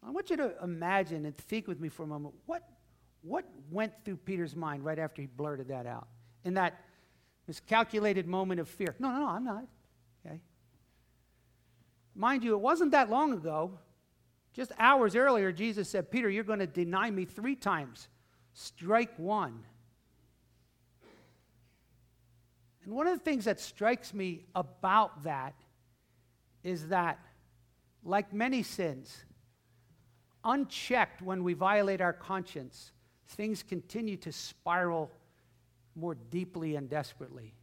[0.04, 2.68] I want you to imagine and think with me for a moment what,
[3.22, 6.08] what went through Peter's mind right after he blurted that out
[6.44, 6.82] in that
[7.46, 8.96] miscalculated moment of fear.
[8.98, 9.66] No, no, no, I'm not.
[10.26, 10.40] Okay.
[12.20, 13.72] Mind you, it wasn't that long ago,
[14.52, 18.10] just hours earlier, Jesus said, Peter, you're going to deny me three times.
[18.52, 19.64] Strike one.
[22.84, 25.54] And one of the things that strikes me about that
[26.62, 27.20] is that,
[28.04, 29.24] like many sins,
[30.44, 32.92] unchecked when we violate our conscience,
[33.30, 35.10] things continue to spiral
[35.96, 37.54] more deeply and desperately.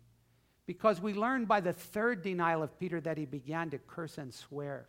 [0.66, 4.34] Because we learn by the third denial of Peter that he began to curse and
[4.34, 4.86] swear.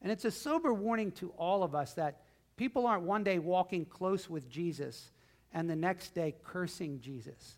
[0.00, 2.22] And it's a sober warning to all of us that
[2.56, 5.10] people aren't one day walking close with Jesus
[5.52, 7.56] and the next day cursing Jesus.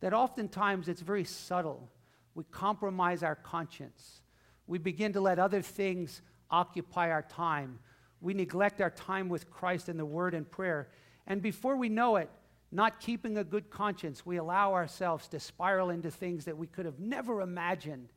[0.00, 1.90] That oftentimes it's very subtle.
[2.34, 4.22] We compromise our conscience.
[4.66, 7.78] We begin to let other things occupy our time.
[8.20, 10.88] We neglect our time with Christ in the Word and prayer.
[11.26, 12.30] And before we know it,
[12.72, 16.86] not keeping a good conscience, we allow ourselves to spiral into things that we could
[16.86, 18.12] have never imagined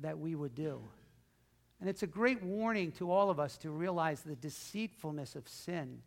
[0.00, 0.80] that we would do.
[1.80, 6.00] And it's a great warning to all of us to realize the deceitfulness of sin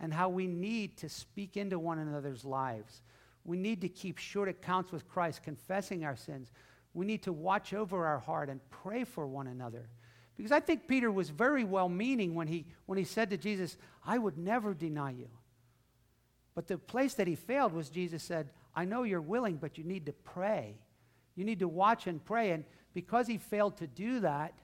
[0.00, 3.02] and how we need to speak into one another's lives.
[3.44, 6.50] We need to keep short accounts with Christ, confessing our sins.
[6.94, 9.88] We need to watch over our heart and pray for one another.
[10.36, 13.76] Because I think Peter was very well meaning when he, when he said to Jesus,
[14.04, 15.28] I would never deny you.
[16.54, 19.84] But the place that he failed was Jesus said, I know you're willing, but you
[19.84, 20.76] need to pray.
[21.36, 22.52] You need to watch and pray.
[22.52, 24.54] And because he failed to do that,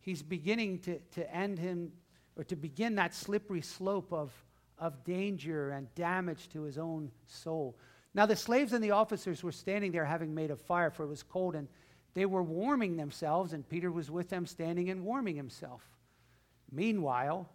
[0.00, 1.92] he's beginning to, to end him
[2.36, 4.32] or to begin that slippery slope of,
[4.78, 7.76] of danger and damage to his own soul.
[8.14, 11.08] Now, the slaves and the officers were standing there having made a fire, for it
[11.08, 11.68] was cold, and
[12.14, 15.82] they were warming themselves, and Peter was with them standing and warming himself.
[16.72, 17.48] Meanwhile,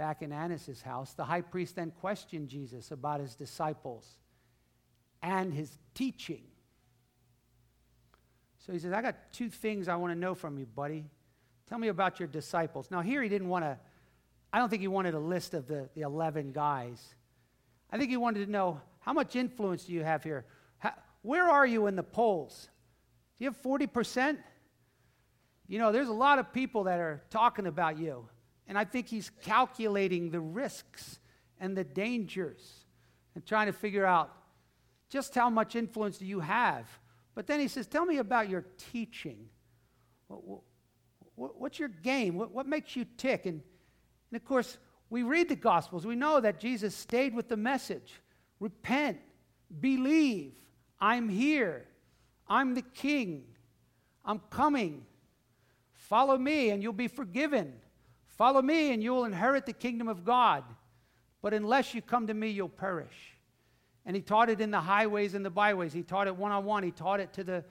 [0.00, 4.16] back in Annas' house, the high priest then questioned Jesus about his disciples
[5.20, 6.40] and his teaching.
[8.60, 11.04] So he says, I got two things I want to know from you, buddy.
[11.68, 12.90] Tell me about your disciples.
[12.90, 13.78] Now, here he didn't want to,
[14.54, 17.14] I don't think he wanted a list of the, the 11 guys.
[17.90, 20.46] I think he wanted to know how much influence do you have here?
[20.78, 22.70] How, where are you in the polls?
[23.36, 24.38] Do you have 40%?
[25.68, 28.26] You know, there's a lot of people that are talking about you.
[28.70, 31.18] And I think he's calculating the risks
[31.58, 32.84] and the dangers
[33.34, 34.32] and trying to figure out
[35.08, 36.88] just how much influence do you have.
[37.34, 39.48] But then he says, Tell me about your teaching.
[41.34, 42.36] What's your game?
[42.36, 43.44] What, what makes you tick?
[43.44, 43.60] And,
[44.30, 44.78] and of course,
[45.10, 46.06] we read the Gospels.
[46.06, 48.20] We know that Jesus stayed with the message
[48.60, 49.18] repent,
[49.80, 50.52] believe,
[51.00, 51.88] I'm here,
[52.46, 53.46] I'm the king,
[54.24, 55.06] I'm coming.
[55.92, 57.72] Follow me and you'll be forgiven.
[58.40, 60.64] Follow me and you'll inherit the kingdom of God.
[61.42, 63.36] But unless you come to me, you'll perish.
[64.06, 65.92] And he taught it in the highways and the byways.
[65.92, 66.82] He taught it one on one.
[66.82, 67.62] He taught it to the,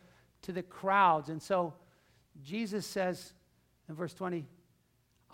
[0.44, 1.30] to the crowds.
[1.30, 1.74] And so
[2.44, 3.34] Jesus says,
[3.90, 4.46] in verse 20,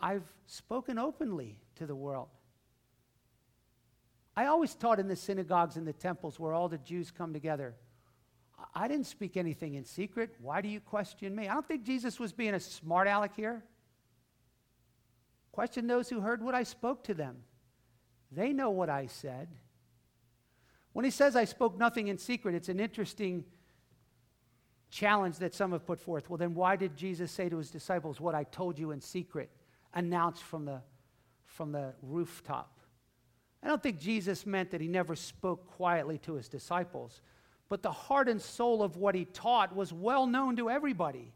[0.02, 2.30] I've spoken openly to the world.
[4.38, 7.76] I always taught in the synagogues and the temples where all the Jews come together.
[8.74, 10.34] I didn't speak anything in secret.
[10.39, 11.50] Why do you question me?
[11.50, 13.65] I don't think Jesus was being a smart aleck here.
[15.55, 17.37] Question those who heard what I spoke to them.
[18.29, 19.47] They know what I said.
[20.91, 23.45] When he says I spoke nothing in secret, it's an interesting
[24.89, 26.29] challenge that some have put forth.
[26.29, 29.49] Well, then why did Jesus say to his disciples, What I told you in secret,
[29.93, 30.81] announced from the,
[31.45, 32.81] from the rooftop?
[33.63, 37.21] I don't think Jesus meant that he never spoke quietly to his disciples,
[37.69, 41.31] but the heart and soul of what he taught was well known to everybody.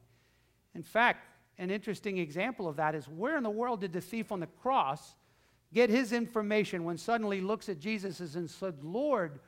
[0.75, 1.25] In fact,
[1.59, 4.47] an interesting example of that is where in the world did the thief on the
[4.47, 5.15] cross
[5.73, 9.39] get his information when suddenly he looks at Jesus and said, Lord,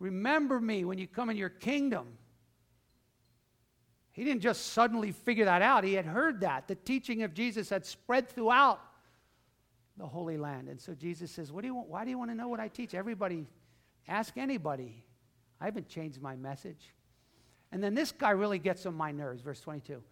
[0.00, 2.08] remember me when you come in your kingdom?
[4.10, 5.84] He didn't just suddenly figure that out.
[5.84, 6.66] He had heard that.
[6.66, 8.80] The teaching of Jesus had spread throughout
[9.96, 10.68] the Holy Land.
[10.68, 11.88] And so Jesus says, what do you want?
[11.88, 12.92] Why do you want to know what I teach?
[12.92, 13.46] Everybody,
[14.08, 15.04] ask anybody.
[15.60, 16.92] I haven't changed my message.
[17.70, 20.02] And then this guy really gets on my nerves, verse 22.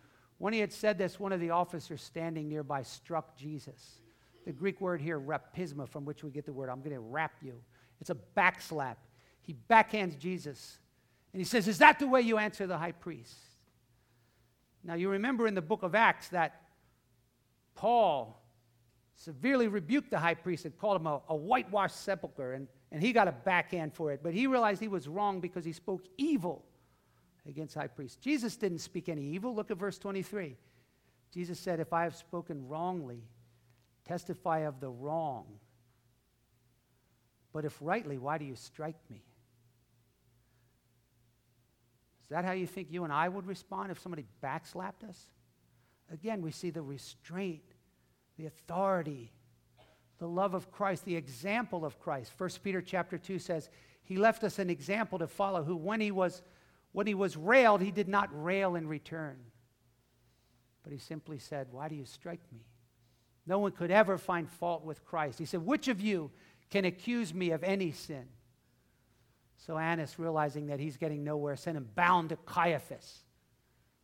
[0.40, 4.00] When he had said this, one of the officers standing nearby struck Jesus.
[4.46, 7.33] The Greek word here, rhapisma, from which we get the word, I'm going to rap
[7.42, 7.61] you.
[8.00, 8.96] It's a backslap.
[9.42, 10.79] He backhands Jesus.
[11.35, 13.37] And he says, Is that the way you answer the high priest?
[14.83, 16.62] Now, you remember in the book of Acts that
[17.74, 18.42] Paul
[19.16, 23.12] severely rebuked the high priest and called him a, a whitewashed sepulchre, and, and he
[23.12, 24.20] got a backhand for it.
[24.22, 26.64] But he realized he was wrong because he spoke evil
[27.50, 28.16] against high priests.
[28.16, 29.54] Jesus didn't speak any evil.
[29.54, 30.56] Look at verse 23.
[31.32, 33.22] Jesus said, If I have spoken wrongly,
[34.06, 35.46] testify of the wrong.
[37.52, 39.22] But if rightly, why do you strike me?
[42.24, 45.18] Is that how you think you and I would respond if somebody backslapped us?
[46.12, 47.62] Again, we see the restraint,
[48.36, 49.32] the authority,
[50.18, 52.32] the love of Christ, the example of Christ.
[52.36, 53.68] 1 Peter chapter 2 says,
[54.02, 56.42] He left us an example to follow, who when he was
[56.92, 59.37] when he was railed, he did not rail in return.
[60.83, 62.61] But he simply said, Why do you strike me?
[63.46, 65.38] No one could ever find fault with Christ.
[65.38, 66.31] He said, Which of you
[66.70, 68.26] can accuse me of any sin?
[69.66, 73.24] So Annas, realizing that he's getting nowhere, sent him bound to Caiaphas,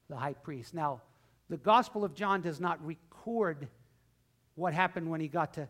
[0.09, 0.75] the high priest.
[0.75, 1.01] Now,
[1.49, 3.69] the Gospel of John does not record
[4.55, 5.69] what happened when he got to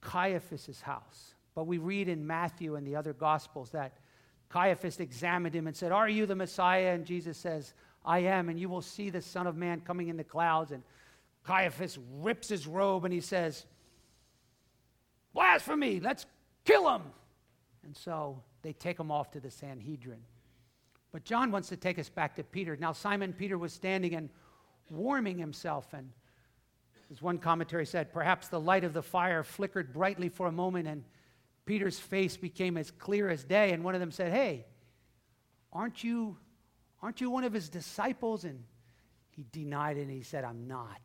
[0.00, 1.34] Caiaphas' house.
[1.54, 3.92] But we read in Matthew and the other Gospels that
[4.48, 6.94] Caiaphas examined him and said, Are you the Messiah?
[6.94, 10.16] And Jesus says, I am, and you will see the Son of Man coming in
[10.16, 10.72] the clouds.
[10.72, 10.82] And
[11.44, 13.66] Caiaphas rips his robe and he says,
[15.34, 16.26] Blasphemy, let's
[16.64, 17.02] kill him.
[17.84, 20.20] And so they take him off to the Sanhedrin.
[21.12, 22.76] But John wants to take us back to Peter.
[22.76, 24.30] Now, Simon Peter was standing and
[24.90, 25.92] warming himself.
[25.92, 26.10] And
[27.10, 30.88] as one commentary said, perhaps the light of the fire flickered brightly for a moment
[30.88, 31.04] and
[31.68, 34.64] Peter's face became as clear as day, and one of them said, Hey,
[35.70, 36.38] aren't you,
[37.02, 38.44] aren't you one of his disciples?
[38.44, 38.64] And
[39.28, 40.98] he denied it and he said, I'm not.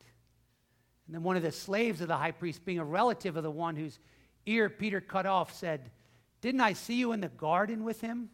[1.06, 3.52] And then one of the slaves of the high priest, being a relative of the
[3.52, 4.00] one whose
[4.46, 5.92] ear Peter cut off, said,
[6.40, 8.30] Didn't I see you in the garden with him?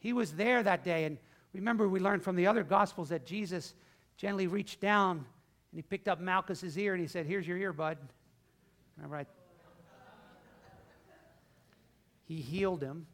[0.00, 1.04] He was there that day.
[1.04, 1.18] And
[1.52, 3.74] remember, we learned from the other gospels that Jesus
[4.16, 7.72] gently reached down and he picked up Malchus's ear and he said, Here's your ear,
[7.72, 7.98] bud.
[8.96, 9.26] Remember, I
[12.24, 13.06] he healed him.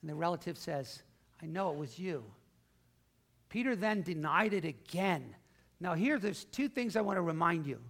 [0.00, 1.02] And the relative says,
[1.42, 2.24] I know it was you.
[3.48, 5.34] Peter then denied it again.
[5.80, 7.80] Now, here, there's two things I want to remind you.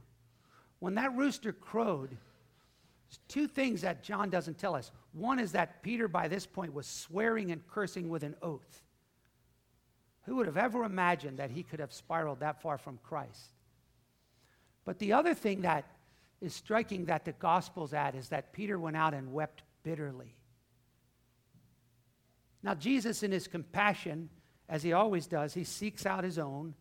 [0.78, 4.92] When that rooster crowed, there's two things that John doesn't tell us.
[5.12, 8.82] One is that Peter, by this point, was swearing and cursing with an oath.
[10.22, 13.48] Who would have ever imagined that he could have spiraled that far from Christ?
[14.84, 15.86] But the other thing that
[16.40, 20.34] is striking that the Gospels add is that Peter went out and wept bitterly.
[22.62, 24.30] Now, Jesus, in his compassion,
[24.68, 26.74] as he always does, he seeks out his own.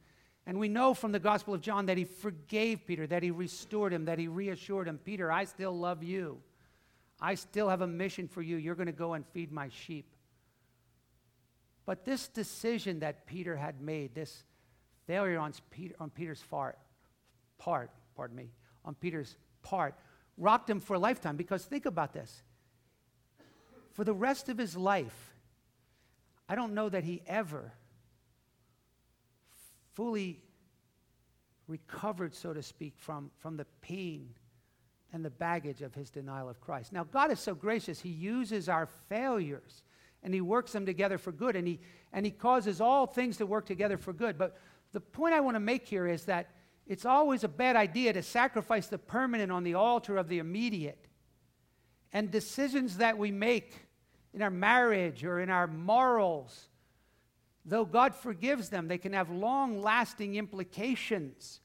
[0.45, 3.93] And we know from the Gospel of John that he forgave Peter, that he restored
[3.93, 6.39] him, that he reassured him Peter, I still love you.
[7.19, 8.57] I still have a mission for you.
[8.57, 10.05] You're going to go and feed my sheep.
[11.85, 14.43] But this decision that Peter had made, this
[15.07, 16.77] failure on, Peter, on Peter's part,
[17.57, 18.49] part, pardon me,
[18.85, 19.35] on Peter's
[19.69, 19.95] part
[20.38, 21.36] rocked him for a lifetime.
[21.36, 22.43] Because think about this
[23.93, 25.36] for the rest of his life,
[26.47, 27.73] I don't know that he ever
[29.95, 30.39] fully
[31.67, 34.30] recovered, so to speak, from, from the pain
[35.12, 36.93] and the baggage of his denial of Christ.
[36.93, 39.84] Now, God is so gracious, He uses our failures
[40.23, 41.80] and He works them together for good, and He,
[42.13, 44.38] and he causes all things to work together for good.
[44.38, 44.58] But
[44.93, 46.49] the point I want to make here is that
[46.88, 51.08] it's always a bad idea to sacrifice the permanent on the altar of the immediate.
[52.13, 53.76] And decisions that we make
[54.34, 56.69] in our marriage or in our morals,
[57.65, 61.60] though God forgives them, they can have long lasting implications.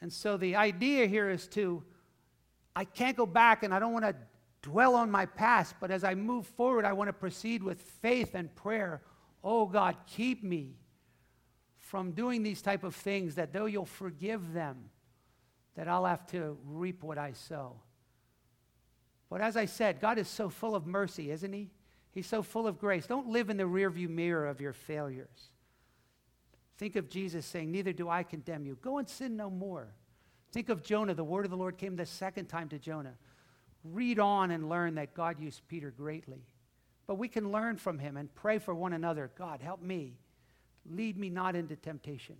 [0.00, 1.84] And so the idea here is to,
[2.74, 4.16] I can't go back and I don't want to
[4.62, 8.34] dwell on my past, but as I move forward, I want to proceed with faith
[8.34, 9.02] and prayer.
[9.44, 10.74] Oh God, keep me
[11.94, 14.90] from doing these type of things that though you'll forgive them,
[15.76, 17.76] that I'll have to reap what I sow.
[19.30, 21.70] But as I said, God is so full of mercy, isn't he?
[22.10, 23.06] He's so full of grace.
[23.06, 25.50] Don't live in the rearview mirror of your failures.
[26.78, 28.76] Think of Jesus saying, Neither do I condemn you.
[28.82, 29.86] Go and sin no more.
[30.50, 31.14] Think of Jonah.
[31.14, 33.14] The word of the Lord came the second time to Jonah.
[33.84, 36.42] Read on and learn that God used Peter greatly.
[37.06, 39.30] But we can learn from him and pray for one another.
[39.38, 40.16] God, help me
[40.90, 42.36] Lead me not into temptation.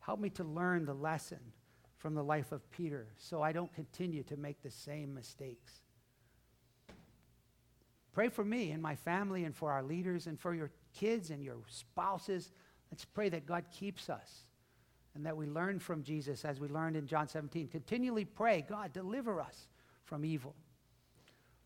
[0.00, 1.40] Help me to learn the lesson
[1.98, 5.80] from the life of Peter so I don't continue to make the same mistakes.
[8.12, 11.42] Pray for me and my family and for our leaders and for your kids and
[11.42, 12.50] your spouses.
[12.90, 14.44] Let's pray that God keeps us
[15.14, 17.68] and that we learn from Jesus as we learned in John 17.
[17.68, 19.68] Continually pray, God, deliver us
[20.04, 20.54] from evil.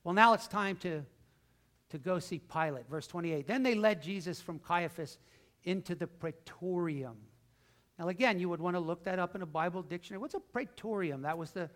[0.02, 1.04] Well, now it's time to,
[1.90, 2.88] to go see Pilate.
[2.88, 3.46] Verse 28.
[3.46, 5.18] Then they led Jesus from Caiaphas
[5.64, 7.16] into the praetorium.
[7.98, 10.20] Now, again, you would want to look that up in a Bible dictionary.
[10.20, 11.22] What's a praetorium?
[11.22, 11.68] That was the,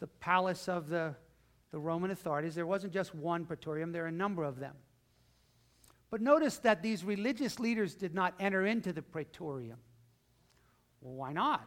[0.00, 1.14] the palace of the,
[1.70, 2.54] the Roman authorities.
[2.54, 4.74] There wasn't just one praetorium, there are a number of them.
[6.10, 9.78] But notice that these religious leaders did not enter into the praetorium.
[11.00, 11.66] Well, why not?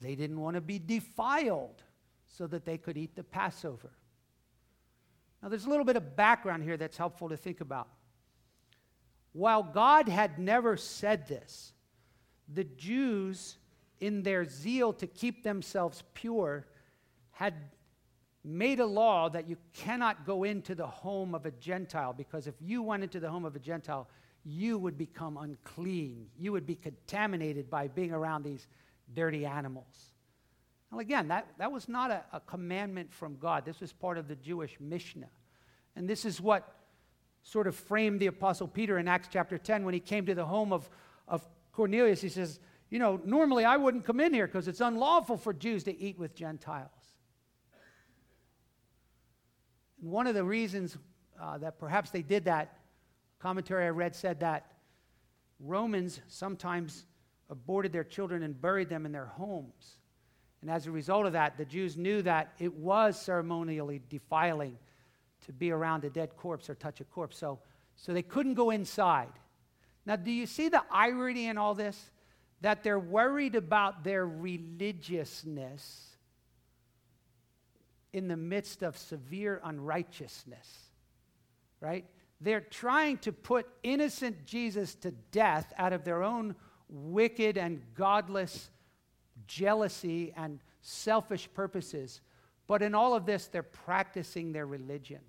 [0.00, 1.82] They didn't want to be defiled
[2.26, 3.90] so that they could eat the Passover.
[5.42, 7.88] Now, there's a little bit of background here that's helpful to think about.
[9.34, 11.72] While God had never said this,
[12.52, 13.56] the Jews,
[14.00, 16.66] in their zeal to keep themselves pure,
[17.32, 17.54] had
[18.44, 22.54] made a law that you cannot go into the home of a Gentile because if
[22.60, 24.08] you went into the home of a Gentile,
[24.44, 26.28] you would become unclean.
[26.38, 28.68] You would be contaminated by being around these
[29.14, 30.12] dirty animals.
[30.92, 33.64] Well, again, that, that was not a, a commandment from God.
[33.64, 35.30] This was part of the Jewish Mishnah.
[35.96, 36.72] And this is what
[37.44, 40.44] sort of framed the Apostle Peter in Acts chapter 10 when he came to the
[40.44, 40.88] home of,
[41.28, 42.20] of Cornelius.
[42.20, 42.58] He says,
[42.90, 46.18] You know, normally I wouldn't come in here because it's unlawful for Jews to eat
[46.18, 46.90] with Gentiles.
[50.02, 50.96] And one of the reasons
[51.40, 52.78] uh, that perhaps they did that,
[53.38, 54.72] commentary I read said that
[55.60, 57.04] Romans sometimes
[57.50, 59.98] aborted their children and buried them in their homes.
[60.62, 64.78] And as a result of that, the Jews knew that it was ceremonially defiling
[65.46, 67.36] to be around a dead corpse or touch a corpse.
[67.38, 67.58] So,
[67.96, 69.32] so they couldn't go inside.
[70.06, 72.10] Now, do you see the irony in all this?
[72.60, 76.16] That they're worried about their religiousness
[78.12, 80.68] in the midst of severe unrighteousness,
[81.80, 82.04] right?
[82.40, 86.54] They're trying to put innocent Jesus to death out of their own
[86.88, 88.70] wicked and godless
[89.46, 92.20] jealousy and selfish purposes.
[92.66, 95.20] But in all of this, they're practicing their religion.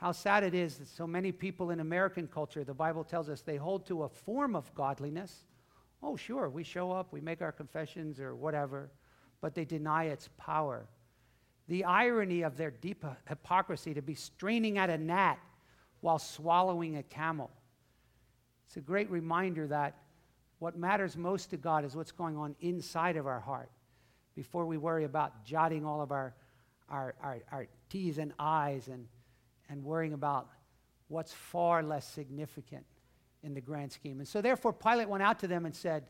[0.00, 3.42] How sad it is that so many people in American culture, the Bible tells us,
[3.42, 5.44] they hold to a form of godliness.
[6.02, 8.90] Oh, sure, we show up, we make our confessions or whatever
[9.40, 10.86] but they deny its power.
[11.68, 15.38] The irony of their deep hypocrisy to be straining at a gnat
[16.00, 17.50] while swallowing a camel.
[18.66, 19.96] It's a great reminder that
[20.58, 23.70] what matters most to God is what's going on inside of our heart
[24.34, 26.34] before we worry about jotting all of our,
[26.88, 29.06] our, our, our T's and I's and,
[29.70, 30.48] and worrying about
[31.08, 32.84] what's far less significant
[33.42, 34.18] in the grand scheme.
[34.18, 36.04] And so, therefore, Pilate went out to them and said,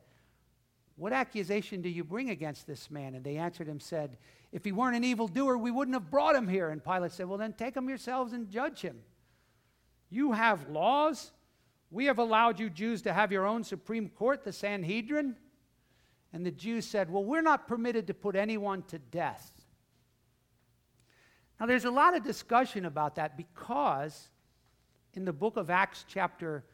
[1.01, 3.15] what accusation do you bring against this man?
[3.15, 4.19] And they answered him, said,
[4.53, 6.69] If he weren't an evildoer, we wouldn't have brought him here.
[6.69, 8.99] And Pilate said, Well, then take him yourselves and judge him.
[10.11, 11.33] You have laws.
[11.91, 15.37] We have allowed you Jews to have your own Supreme Court, the Sanhedrin.
[16.35, 19.60] And the Jews said, Well, we're not permitted to put anyone to death.
[21.61, 24.31] Now, there's a lot of discussion about that because
[25.13, 26.65] in the book of Acts, chapter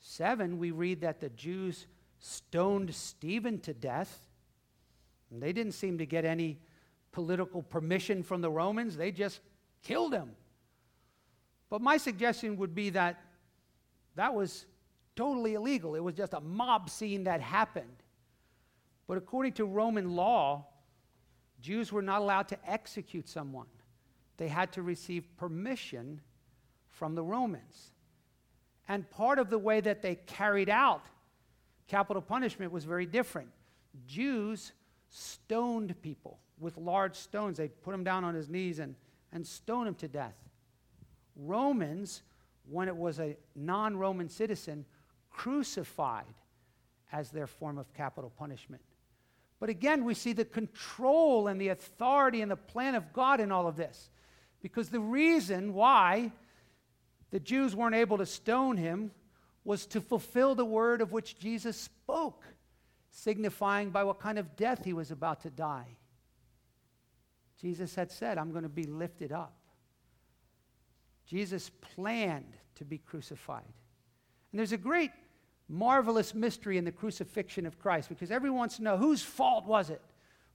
[0.00, 1.86] 7, we read that the Jews
[2.18, 4.26] stoned Stephen to death.
[5.30, 6.58] And they didn't seem to get any
[7.12, 9.40] political permission from the Romans, they just
[9.82, 10.32] killed him.
[11.70, 13.20] But my suggestion would be that
[14.16, 14.66] that was
[15.14, 15.94] totally illegal.
[15.94, 18.02] It was just a mob scene that happened.
[19.06, 20.66] But according to Roman law,
[21.60, 23.66] Jews were not allowed to execute someone,
[24.36, 26.20] they had to receive permission
[26.88, 27.92] from the Romans.
[28.88, 31.06] And part of the way that they carried out
[31.88, 33.48] Capital punishment was very different.
[34.06, 34.72] Jews
[35.10, 37.58] stoned people with large stones.
[37.58, 38.94] They'd put him down on his knees and,
[39.32, 40.34] and stone him to death.
[41.36, 42.22] Romans,
[42.68, 44.84] when it was a non Roman citizen,
[45.30, 46.24] crucified
[47.12, 48.82] as their form of capital punishment.
[49.60, 53.52] But again, we see the control and the authority and the plan of God in
[53.52, 54.10] all of this.
[54.64, 56.32] Because the reason why
[57.30, 59.10] the Jews weren't able to stone him
[59.62, 62.46] was to fulfill the word of which Jesus spoke,
[63.10, 65.98] signifying by what kind of death he was about to die.
[67.60, 69.54] Jesus had said, I'm going to be lifted up.
[71.26, 73.70] Jesus planned to be crucified.
[74.50, 75.10] And there's a great,
[75.68, 79.90] marvelous mystery in the crucifixion of Christ because everyone wants to know whose fault was
[79.90, 80.00] it?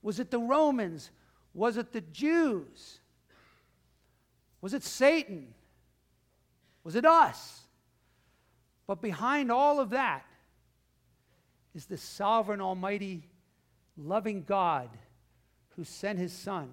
[0.02, 1.12] Was it the Romans?
[1.54, 2.98] Was it the Jews?
[4.60, 5.54] Was it Satan?
[6.84, 7.60] Was it us?
[8.86, 10.24] But behind all of that
[11.74, 13.22] is the sovereign, almighty,
[13.96, 14.88] loving God
[15.76, 16.70] who sent his son.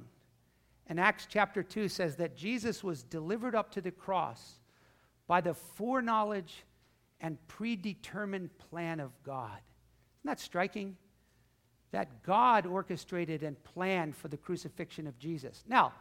[0.88, 4.60] And Acts chapter 2 says that Jesus was delivered up to the cross
[5.28, 6.64] by the foreknowledge
[7.20, 9.60] and predetermined plan of God.
[10.22, 10.96] Isn't that striking?
[11.92, 15.64] That God orchestrated and planned for the crucifixion of Jesus.
[15.68, 15.94] Now,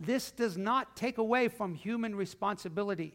[0.00, 3.14] this does not take away from human responsibility.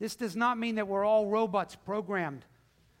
[0.00, 2.44] This does not mean that we're all robots programmed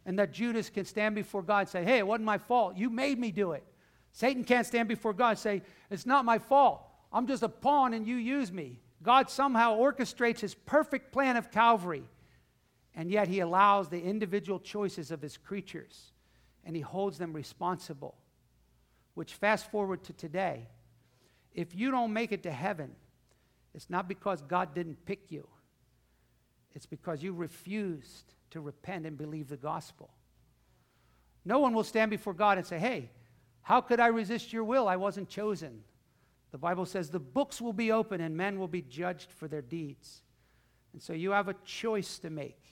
[0.06, 2.76] and that Judas can stand before God and say, Hey, it wasn't my fault.
[2.76, 3.64] You made me do it.
[4.12, 6.82] Satan can't stand before God and say, It's not my fault.
[7.12, 8.80] I'm just a pawn and you use me.
[9.02, 12.04] God somehow orchestrates his perfect plan of Calvary,
[12.94, 16.12] and yet he allows the individual choices of his creatures
[16.64, 18.14] and he holds them responsible.
[19.14, 20.66] Which, fast forward to today,
[21.54, 22.90] if you don't make it to heaven,
[23.74, 25.46] it's not because God didn't pick you,
[26.74, 30.10] it's because you refused to repent and believe the gospel.
[31.44, 33.10] No one will stand before God and say, Hey,
[33.62, 34.88] how could I resist your will?
[34.88, 35.82] I wasn't chosen.
[36.52, 39.62] The Bible says the books will be open and men will be judged for their
[39.62, 40.22] deeds.
[40.92, 42.62] And so you have a choice to make.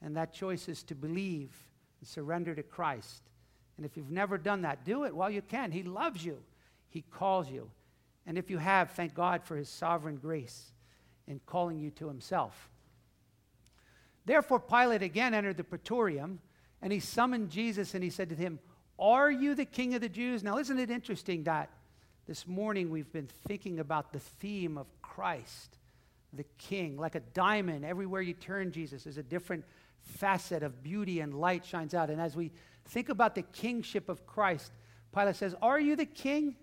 [0.00, 1.52] And that choice is to believe
[2.00, 3.22] and surrender to Christ.
[3.76, 5.72] And if you've never done that, do it while you can.
[5.72, 6.38] He loves you,
[6.88, 7.70] He calls you.
[8.26, 10.72] And if you have, thank God for His sovereign grace
[11.26, 12.70] in calling you to Himself.
[14.24, 16.40] Therefore, Pilate again entered the praetorium,
[16.82, 18.58] and he summoned Jesus and he said to him,
[18.98, 20.42] Are you the king of the Jews?
[20.42, 21.70] Now, isn't it interesting that
[22.26, 25.78] this morning we've been thinking about the theme of Christ,
[26.32, 27.84] the king, like a diamond.
[27.84, 29.64] Everywhere you turn, Jesus, is a different
[30.00, 32.08] facet of beauty and light shines out.
[32.08, 32.52] And as we
[32.84, 34.70] think about the kingship of Christ,
[35.12, 36.54] Pilate says, Are you the king?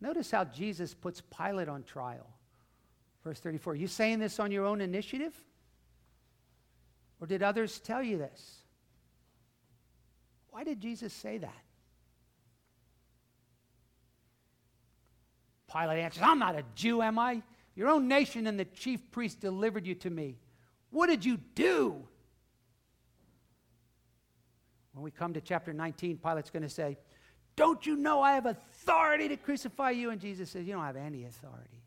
[0.00, 2.26] Notice how Jesus puts Pilate on trial.
[3.24, 5.34] Verse 34 You saying this on your own initiative?
[7.20, 8.58] Or did others tell you this?
[10.50, 11.62] Why did Jesus say that?
[15.70, 17.42] Pilate answers, I'm not a Jew, am I?
[17.74, 20.36] Your own nation and the chief priest delivered you to me.
[20.90, 22.02] What did you do?
[24.92, 26.98] When we come to chapter 19, Pilate's going to say,
[27.54, 28.77] Don't you know I have authority
[29.28, 30.10] to crucify you?
[30.10, 31.82] And Jesus says, You don't have any authority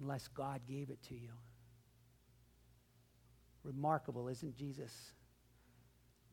[0.00, 1.30] unless God gave it to you.
[3.64, 5.12] Remarkable, isn't Jesus?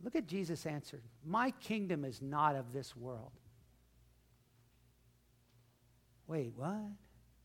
[0.02, 3.32] Look at Jesus' answer My kingdom is not of this world.
[6.28, 6.76] Wait, what?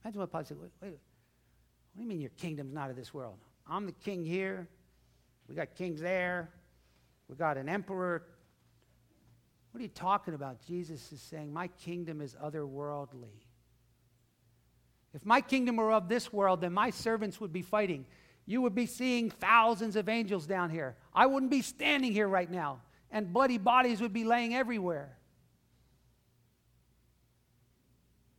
[0.05, 0.59] Imagine what Pilate said.
[0.61, 3.39] Wait, wait, what do you mean your kingdom's not of this world?
[3.67, 4.69] I'm the king here.
[5.49, 6.51] We got kings there.
[7.29, 8.25] We got an emperor.
[9.75, 10.65] What are you talking about?
[10.65, 13.43] Jesus is saying, My kingdom is otherworldly.
[15.13, 18.07] If my kingdom were of this world, then my servants would be fighting.
[18.47, 20.95] You would be seeing thousands of angels down here.
[21.13, 25.19] I wouldn't be standing here right now, and bloody bodies would be laying everywhere.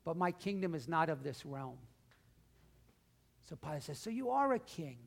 [0.05, 1.79] But my kingdom is not of this realm.
[3.49, 4.99] So Pilate says, So you are a king.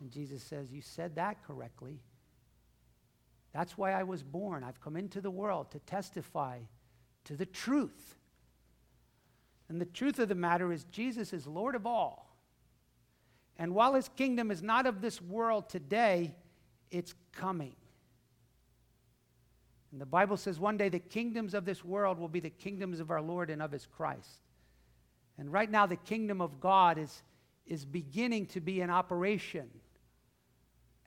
[0.00, 2.00] And Jesus says, You said that correctly.
[3.52, 4.62] That's why I was born.
[4.62, 6.58] I've come into the world to testify
[7.24, 8.16] to the truth.
[9.68, 12.36] And the truth of the matter is, Jesus is Lord of all.
[13.58, 16.34] And while his kingdom is not of this world today,
[16.90, 17.74] it's coming.
[19.90, 23.00] And the Bible says one day the kingdoms of this world will be the kingdoms
[23.00, 24.40] of our Lord and of his Christ.
[25.38, 27.22] And right now, the kingdom of God is,
[27.66, 29.68] is beginning to be in operation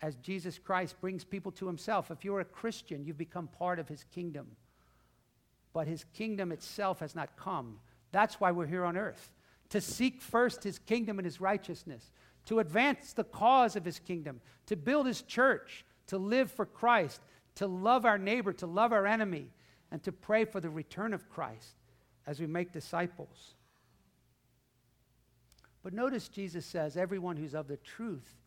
[0.01, 2.09] as Jesus Christ brings people to himself.
[2.09, 4.47] If you're a Christian, you've become part of his kingdom.
[5.73, 7.79] But his kingdom itself has not come.
[8.11, 9.31] That's why we're here on earth
[9.69, 12.11] to seek first his kingdom and his righteousness,
[12.45, 17.21] to advance the cause of his kingdom, to build his church, to live for Christ,
[17.55, 19.47] to love our neighbor, to love our enemy,
[19.89, 21.75] and to pray for the return of Christ
[22.27, 23.53] as we make disciples.
[25.83, 28.40] But notice Jesus says, Everyone who's of the truth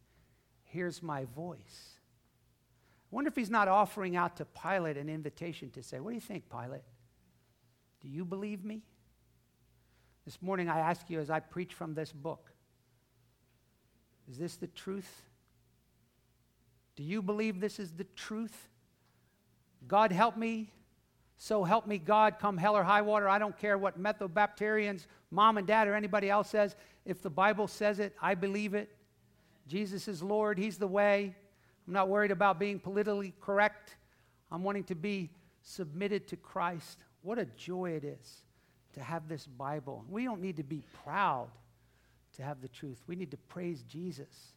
[0.75, 1.95] hears my voice.
[3.11, 6.17] I wonder if he's not offering out to Pilate an invitation to say, What do
[6.17, 6.83] you think, Pilate?
[8.03, 8.83] Do you believe me?
[10.25, 12.51] This morning I ask you as I preach from this book,
[14.29, 15.23] is this the truth?
[16.97, 18.69] Do you believe this is the truth?
[19.87, 20.71] God help me,
[21.37, 23.29] so help me God, come hell or high water.
[23.29, 26.75] I don't care what Methobaptarians, mom and dad, or anybody else says.
[27.05, 28.91] If the Bible says it, I believe it.
[29.67, 31.35] Jesus is Lord, He's the way.
[31.87, 33.97] I'm not worried about being politically correct.
[34.51, 35.31] I'm wanting to be
[35.63, 37.05] submitted to Christ.
[37.23, 38.43] What a joy it is
[38.95, 40.05] to have this Bible.
[40.09, 41.49] We don't need to be proud
[42.37, 43.03] to have the truth.
[43.07, 44.55] We need to praise Jesus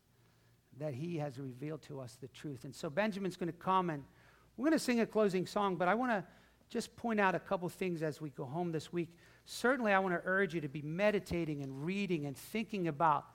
[0.79, 2.63] that He has revealed to us the truth.
[2.63, 4.03] And so Benjamin's going to come and
[4.55, 6.23] we're going to sing a closing song, but I want to
[6.69, 9.15] just point out a couple things as we go home this week.
[9.45, 13.25] Certainly, I want to urge you to be meditating and reading and thinking about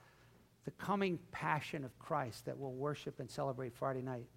[0.65, 4.27] the coming passion of Christ that we'll worship and celebrate Friday night.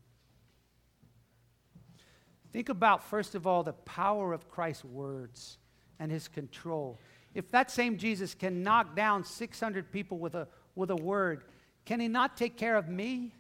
[2.52, 5.58] Think about, first of all, the power of Christ's words
[5.98, 6.98] and his control.
[7.34, 11.44] If that same Jesus can knock down 600 people with a, with a word,
[11.84, 13.32] Can he not take care of me?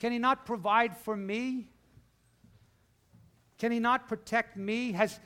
[0.00, 1.68] Can he not provide for me?
[3.58, 4.90] Can he not protect me?
[4.92, 5.20] Has,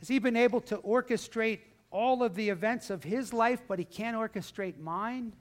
[0.00, 1.60] has he been able to orchestrate
[1.94, 5.32] all of the events of his life, but he can't orchestrate mine?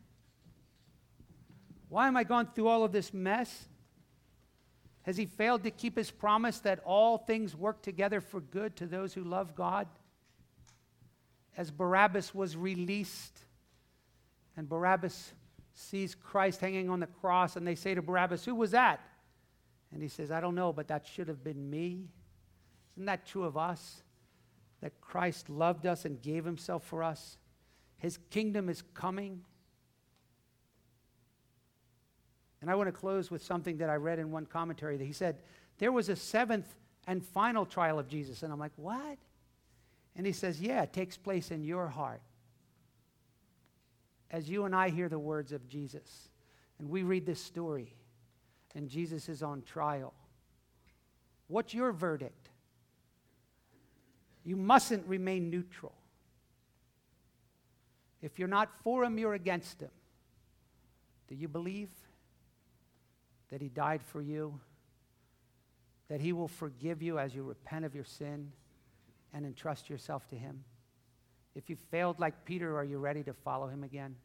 [1.90, 3.68] Why am I going through all of this mess?
[5.02, 8.86] Has he failed to keep his promise that all things work together for good to
[8.86, 9.88] those who love God?
[11.58, 13.40] As Barabbas was released,
[14.56, 15.34] and Barabbas
[15.74, 19.02] sees Christ hanging on the cross, and they say to Barabbas, Who was that?
[19.92, 22.10] And he says, I don't know, but that should have been me.
[22.96, 24.04] Isn't that true of us?
[24.84, 27.38] That Christ loved us and gave himself for us.
[28.00, 29.46] His kingdom is coming.
[32.60, 35.14] And I want to close with something that I read in one commentary that he
[35.14, 35.38] said,
[35.78, 36.68] There was a seventh
[37.08, 38.44] and final trial of Jesus.
[38.44, 39.18] And I'm like, What?
[40.18, 42.22] And he says, Yeah, it takes place in your heart.
[44.32, 46.28] As you and I hear the words of Jesus,
[46.78, 47.96] and we read this story,
[48.76, 50.14] and Jesus is on trial.
[51.48, 52.43] What's your verdict?
[54.46, 55.94] You mustn't remain neutral.
[58.22, 59.92] If you're not for him, you're against him.
[61.28, 61.90] Do you believe
[63.50, 64.60] that he died for you?
[66.10, 68.52] That he will forgive you as you repent of your sin
[69.34, 70.64] and entrust yourself to him?
[71.56, 74.16] If you failed like Peter, are you ready to follow him again?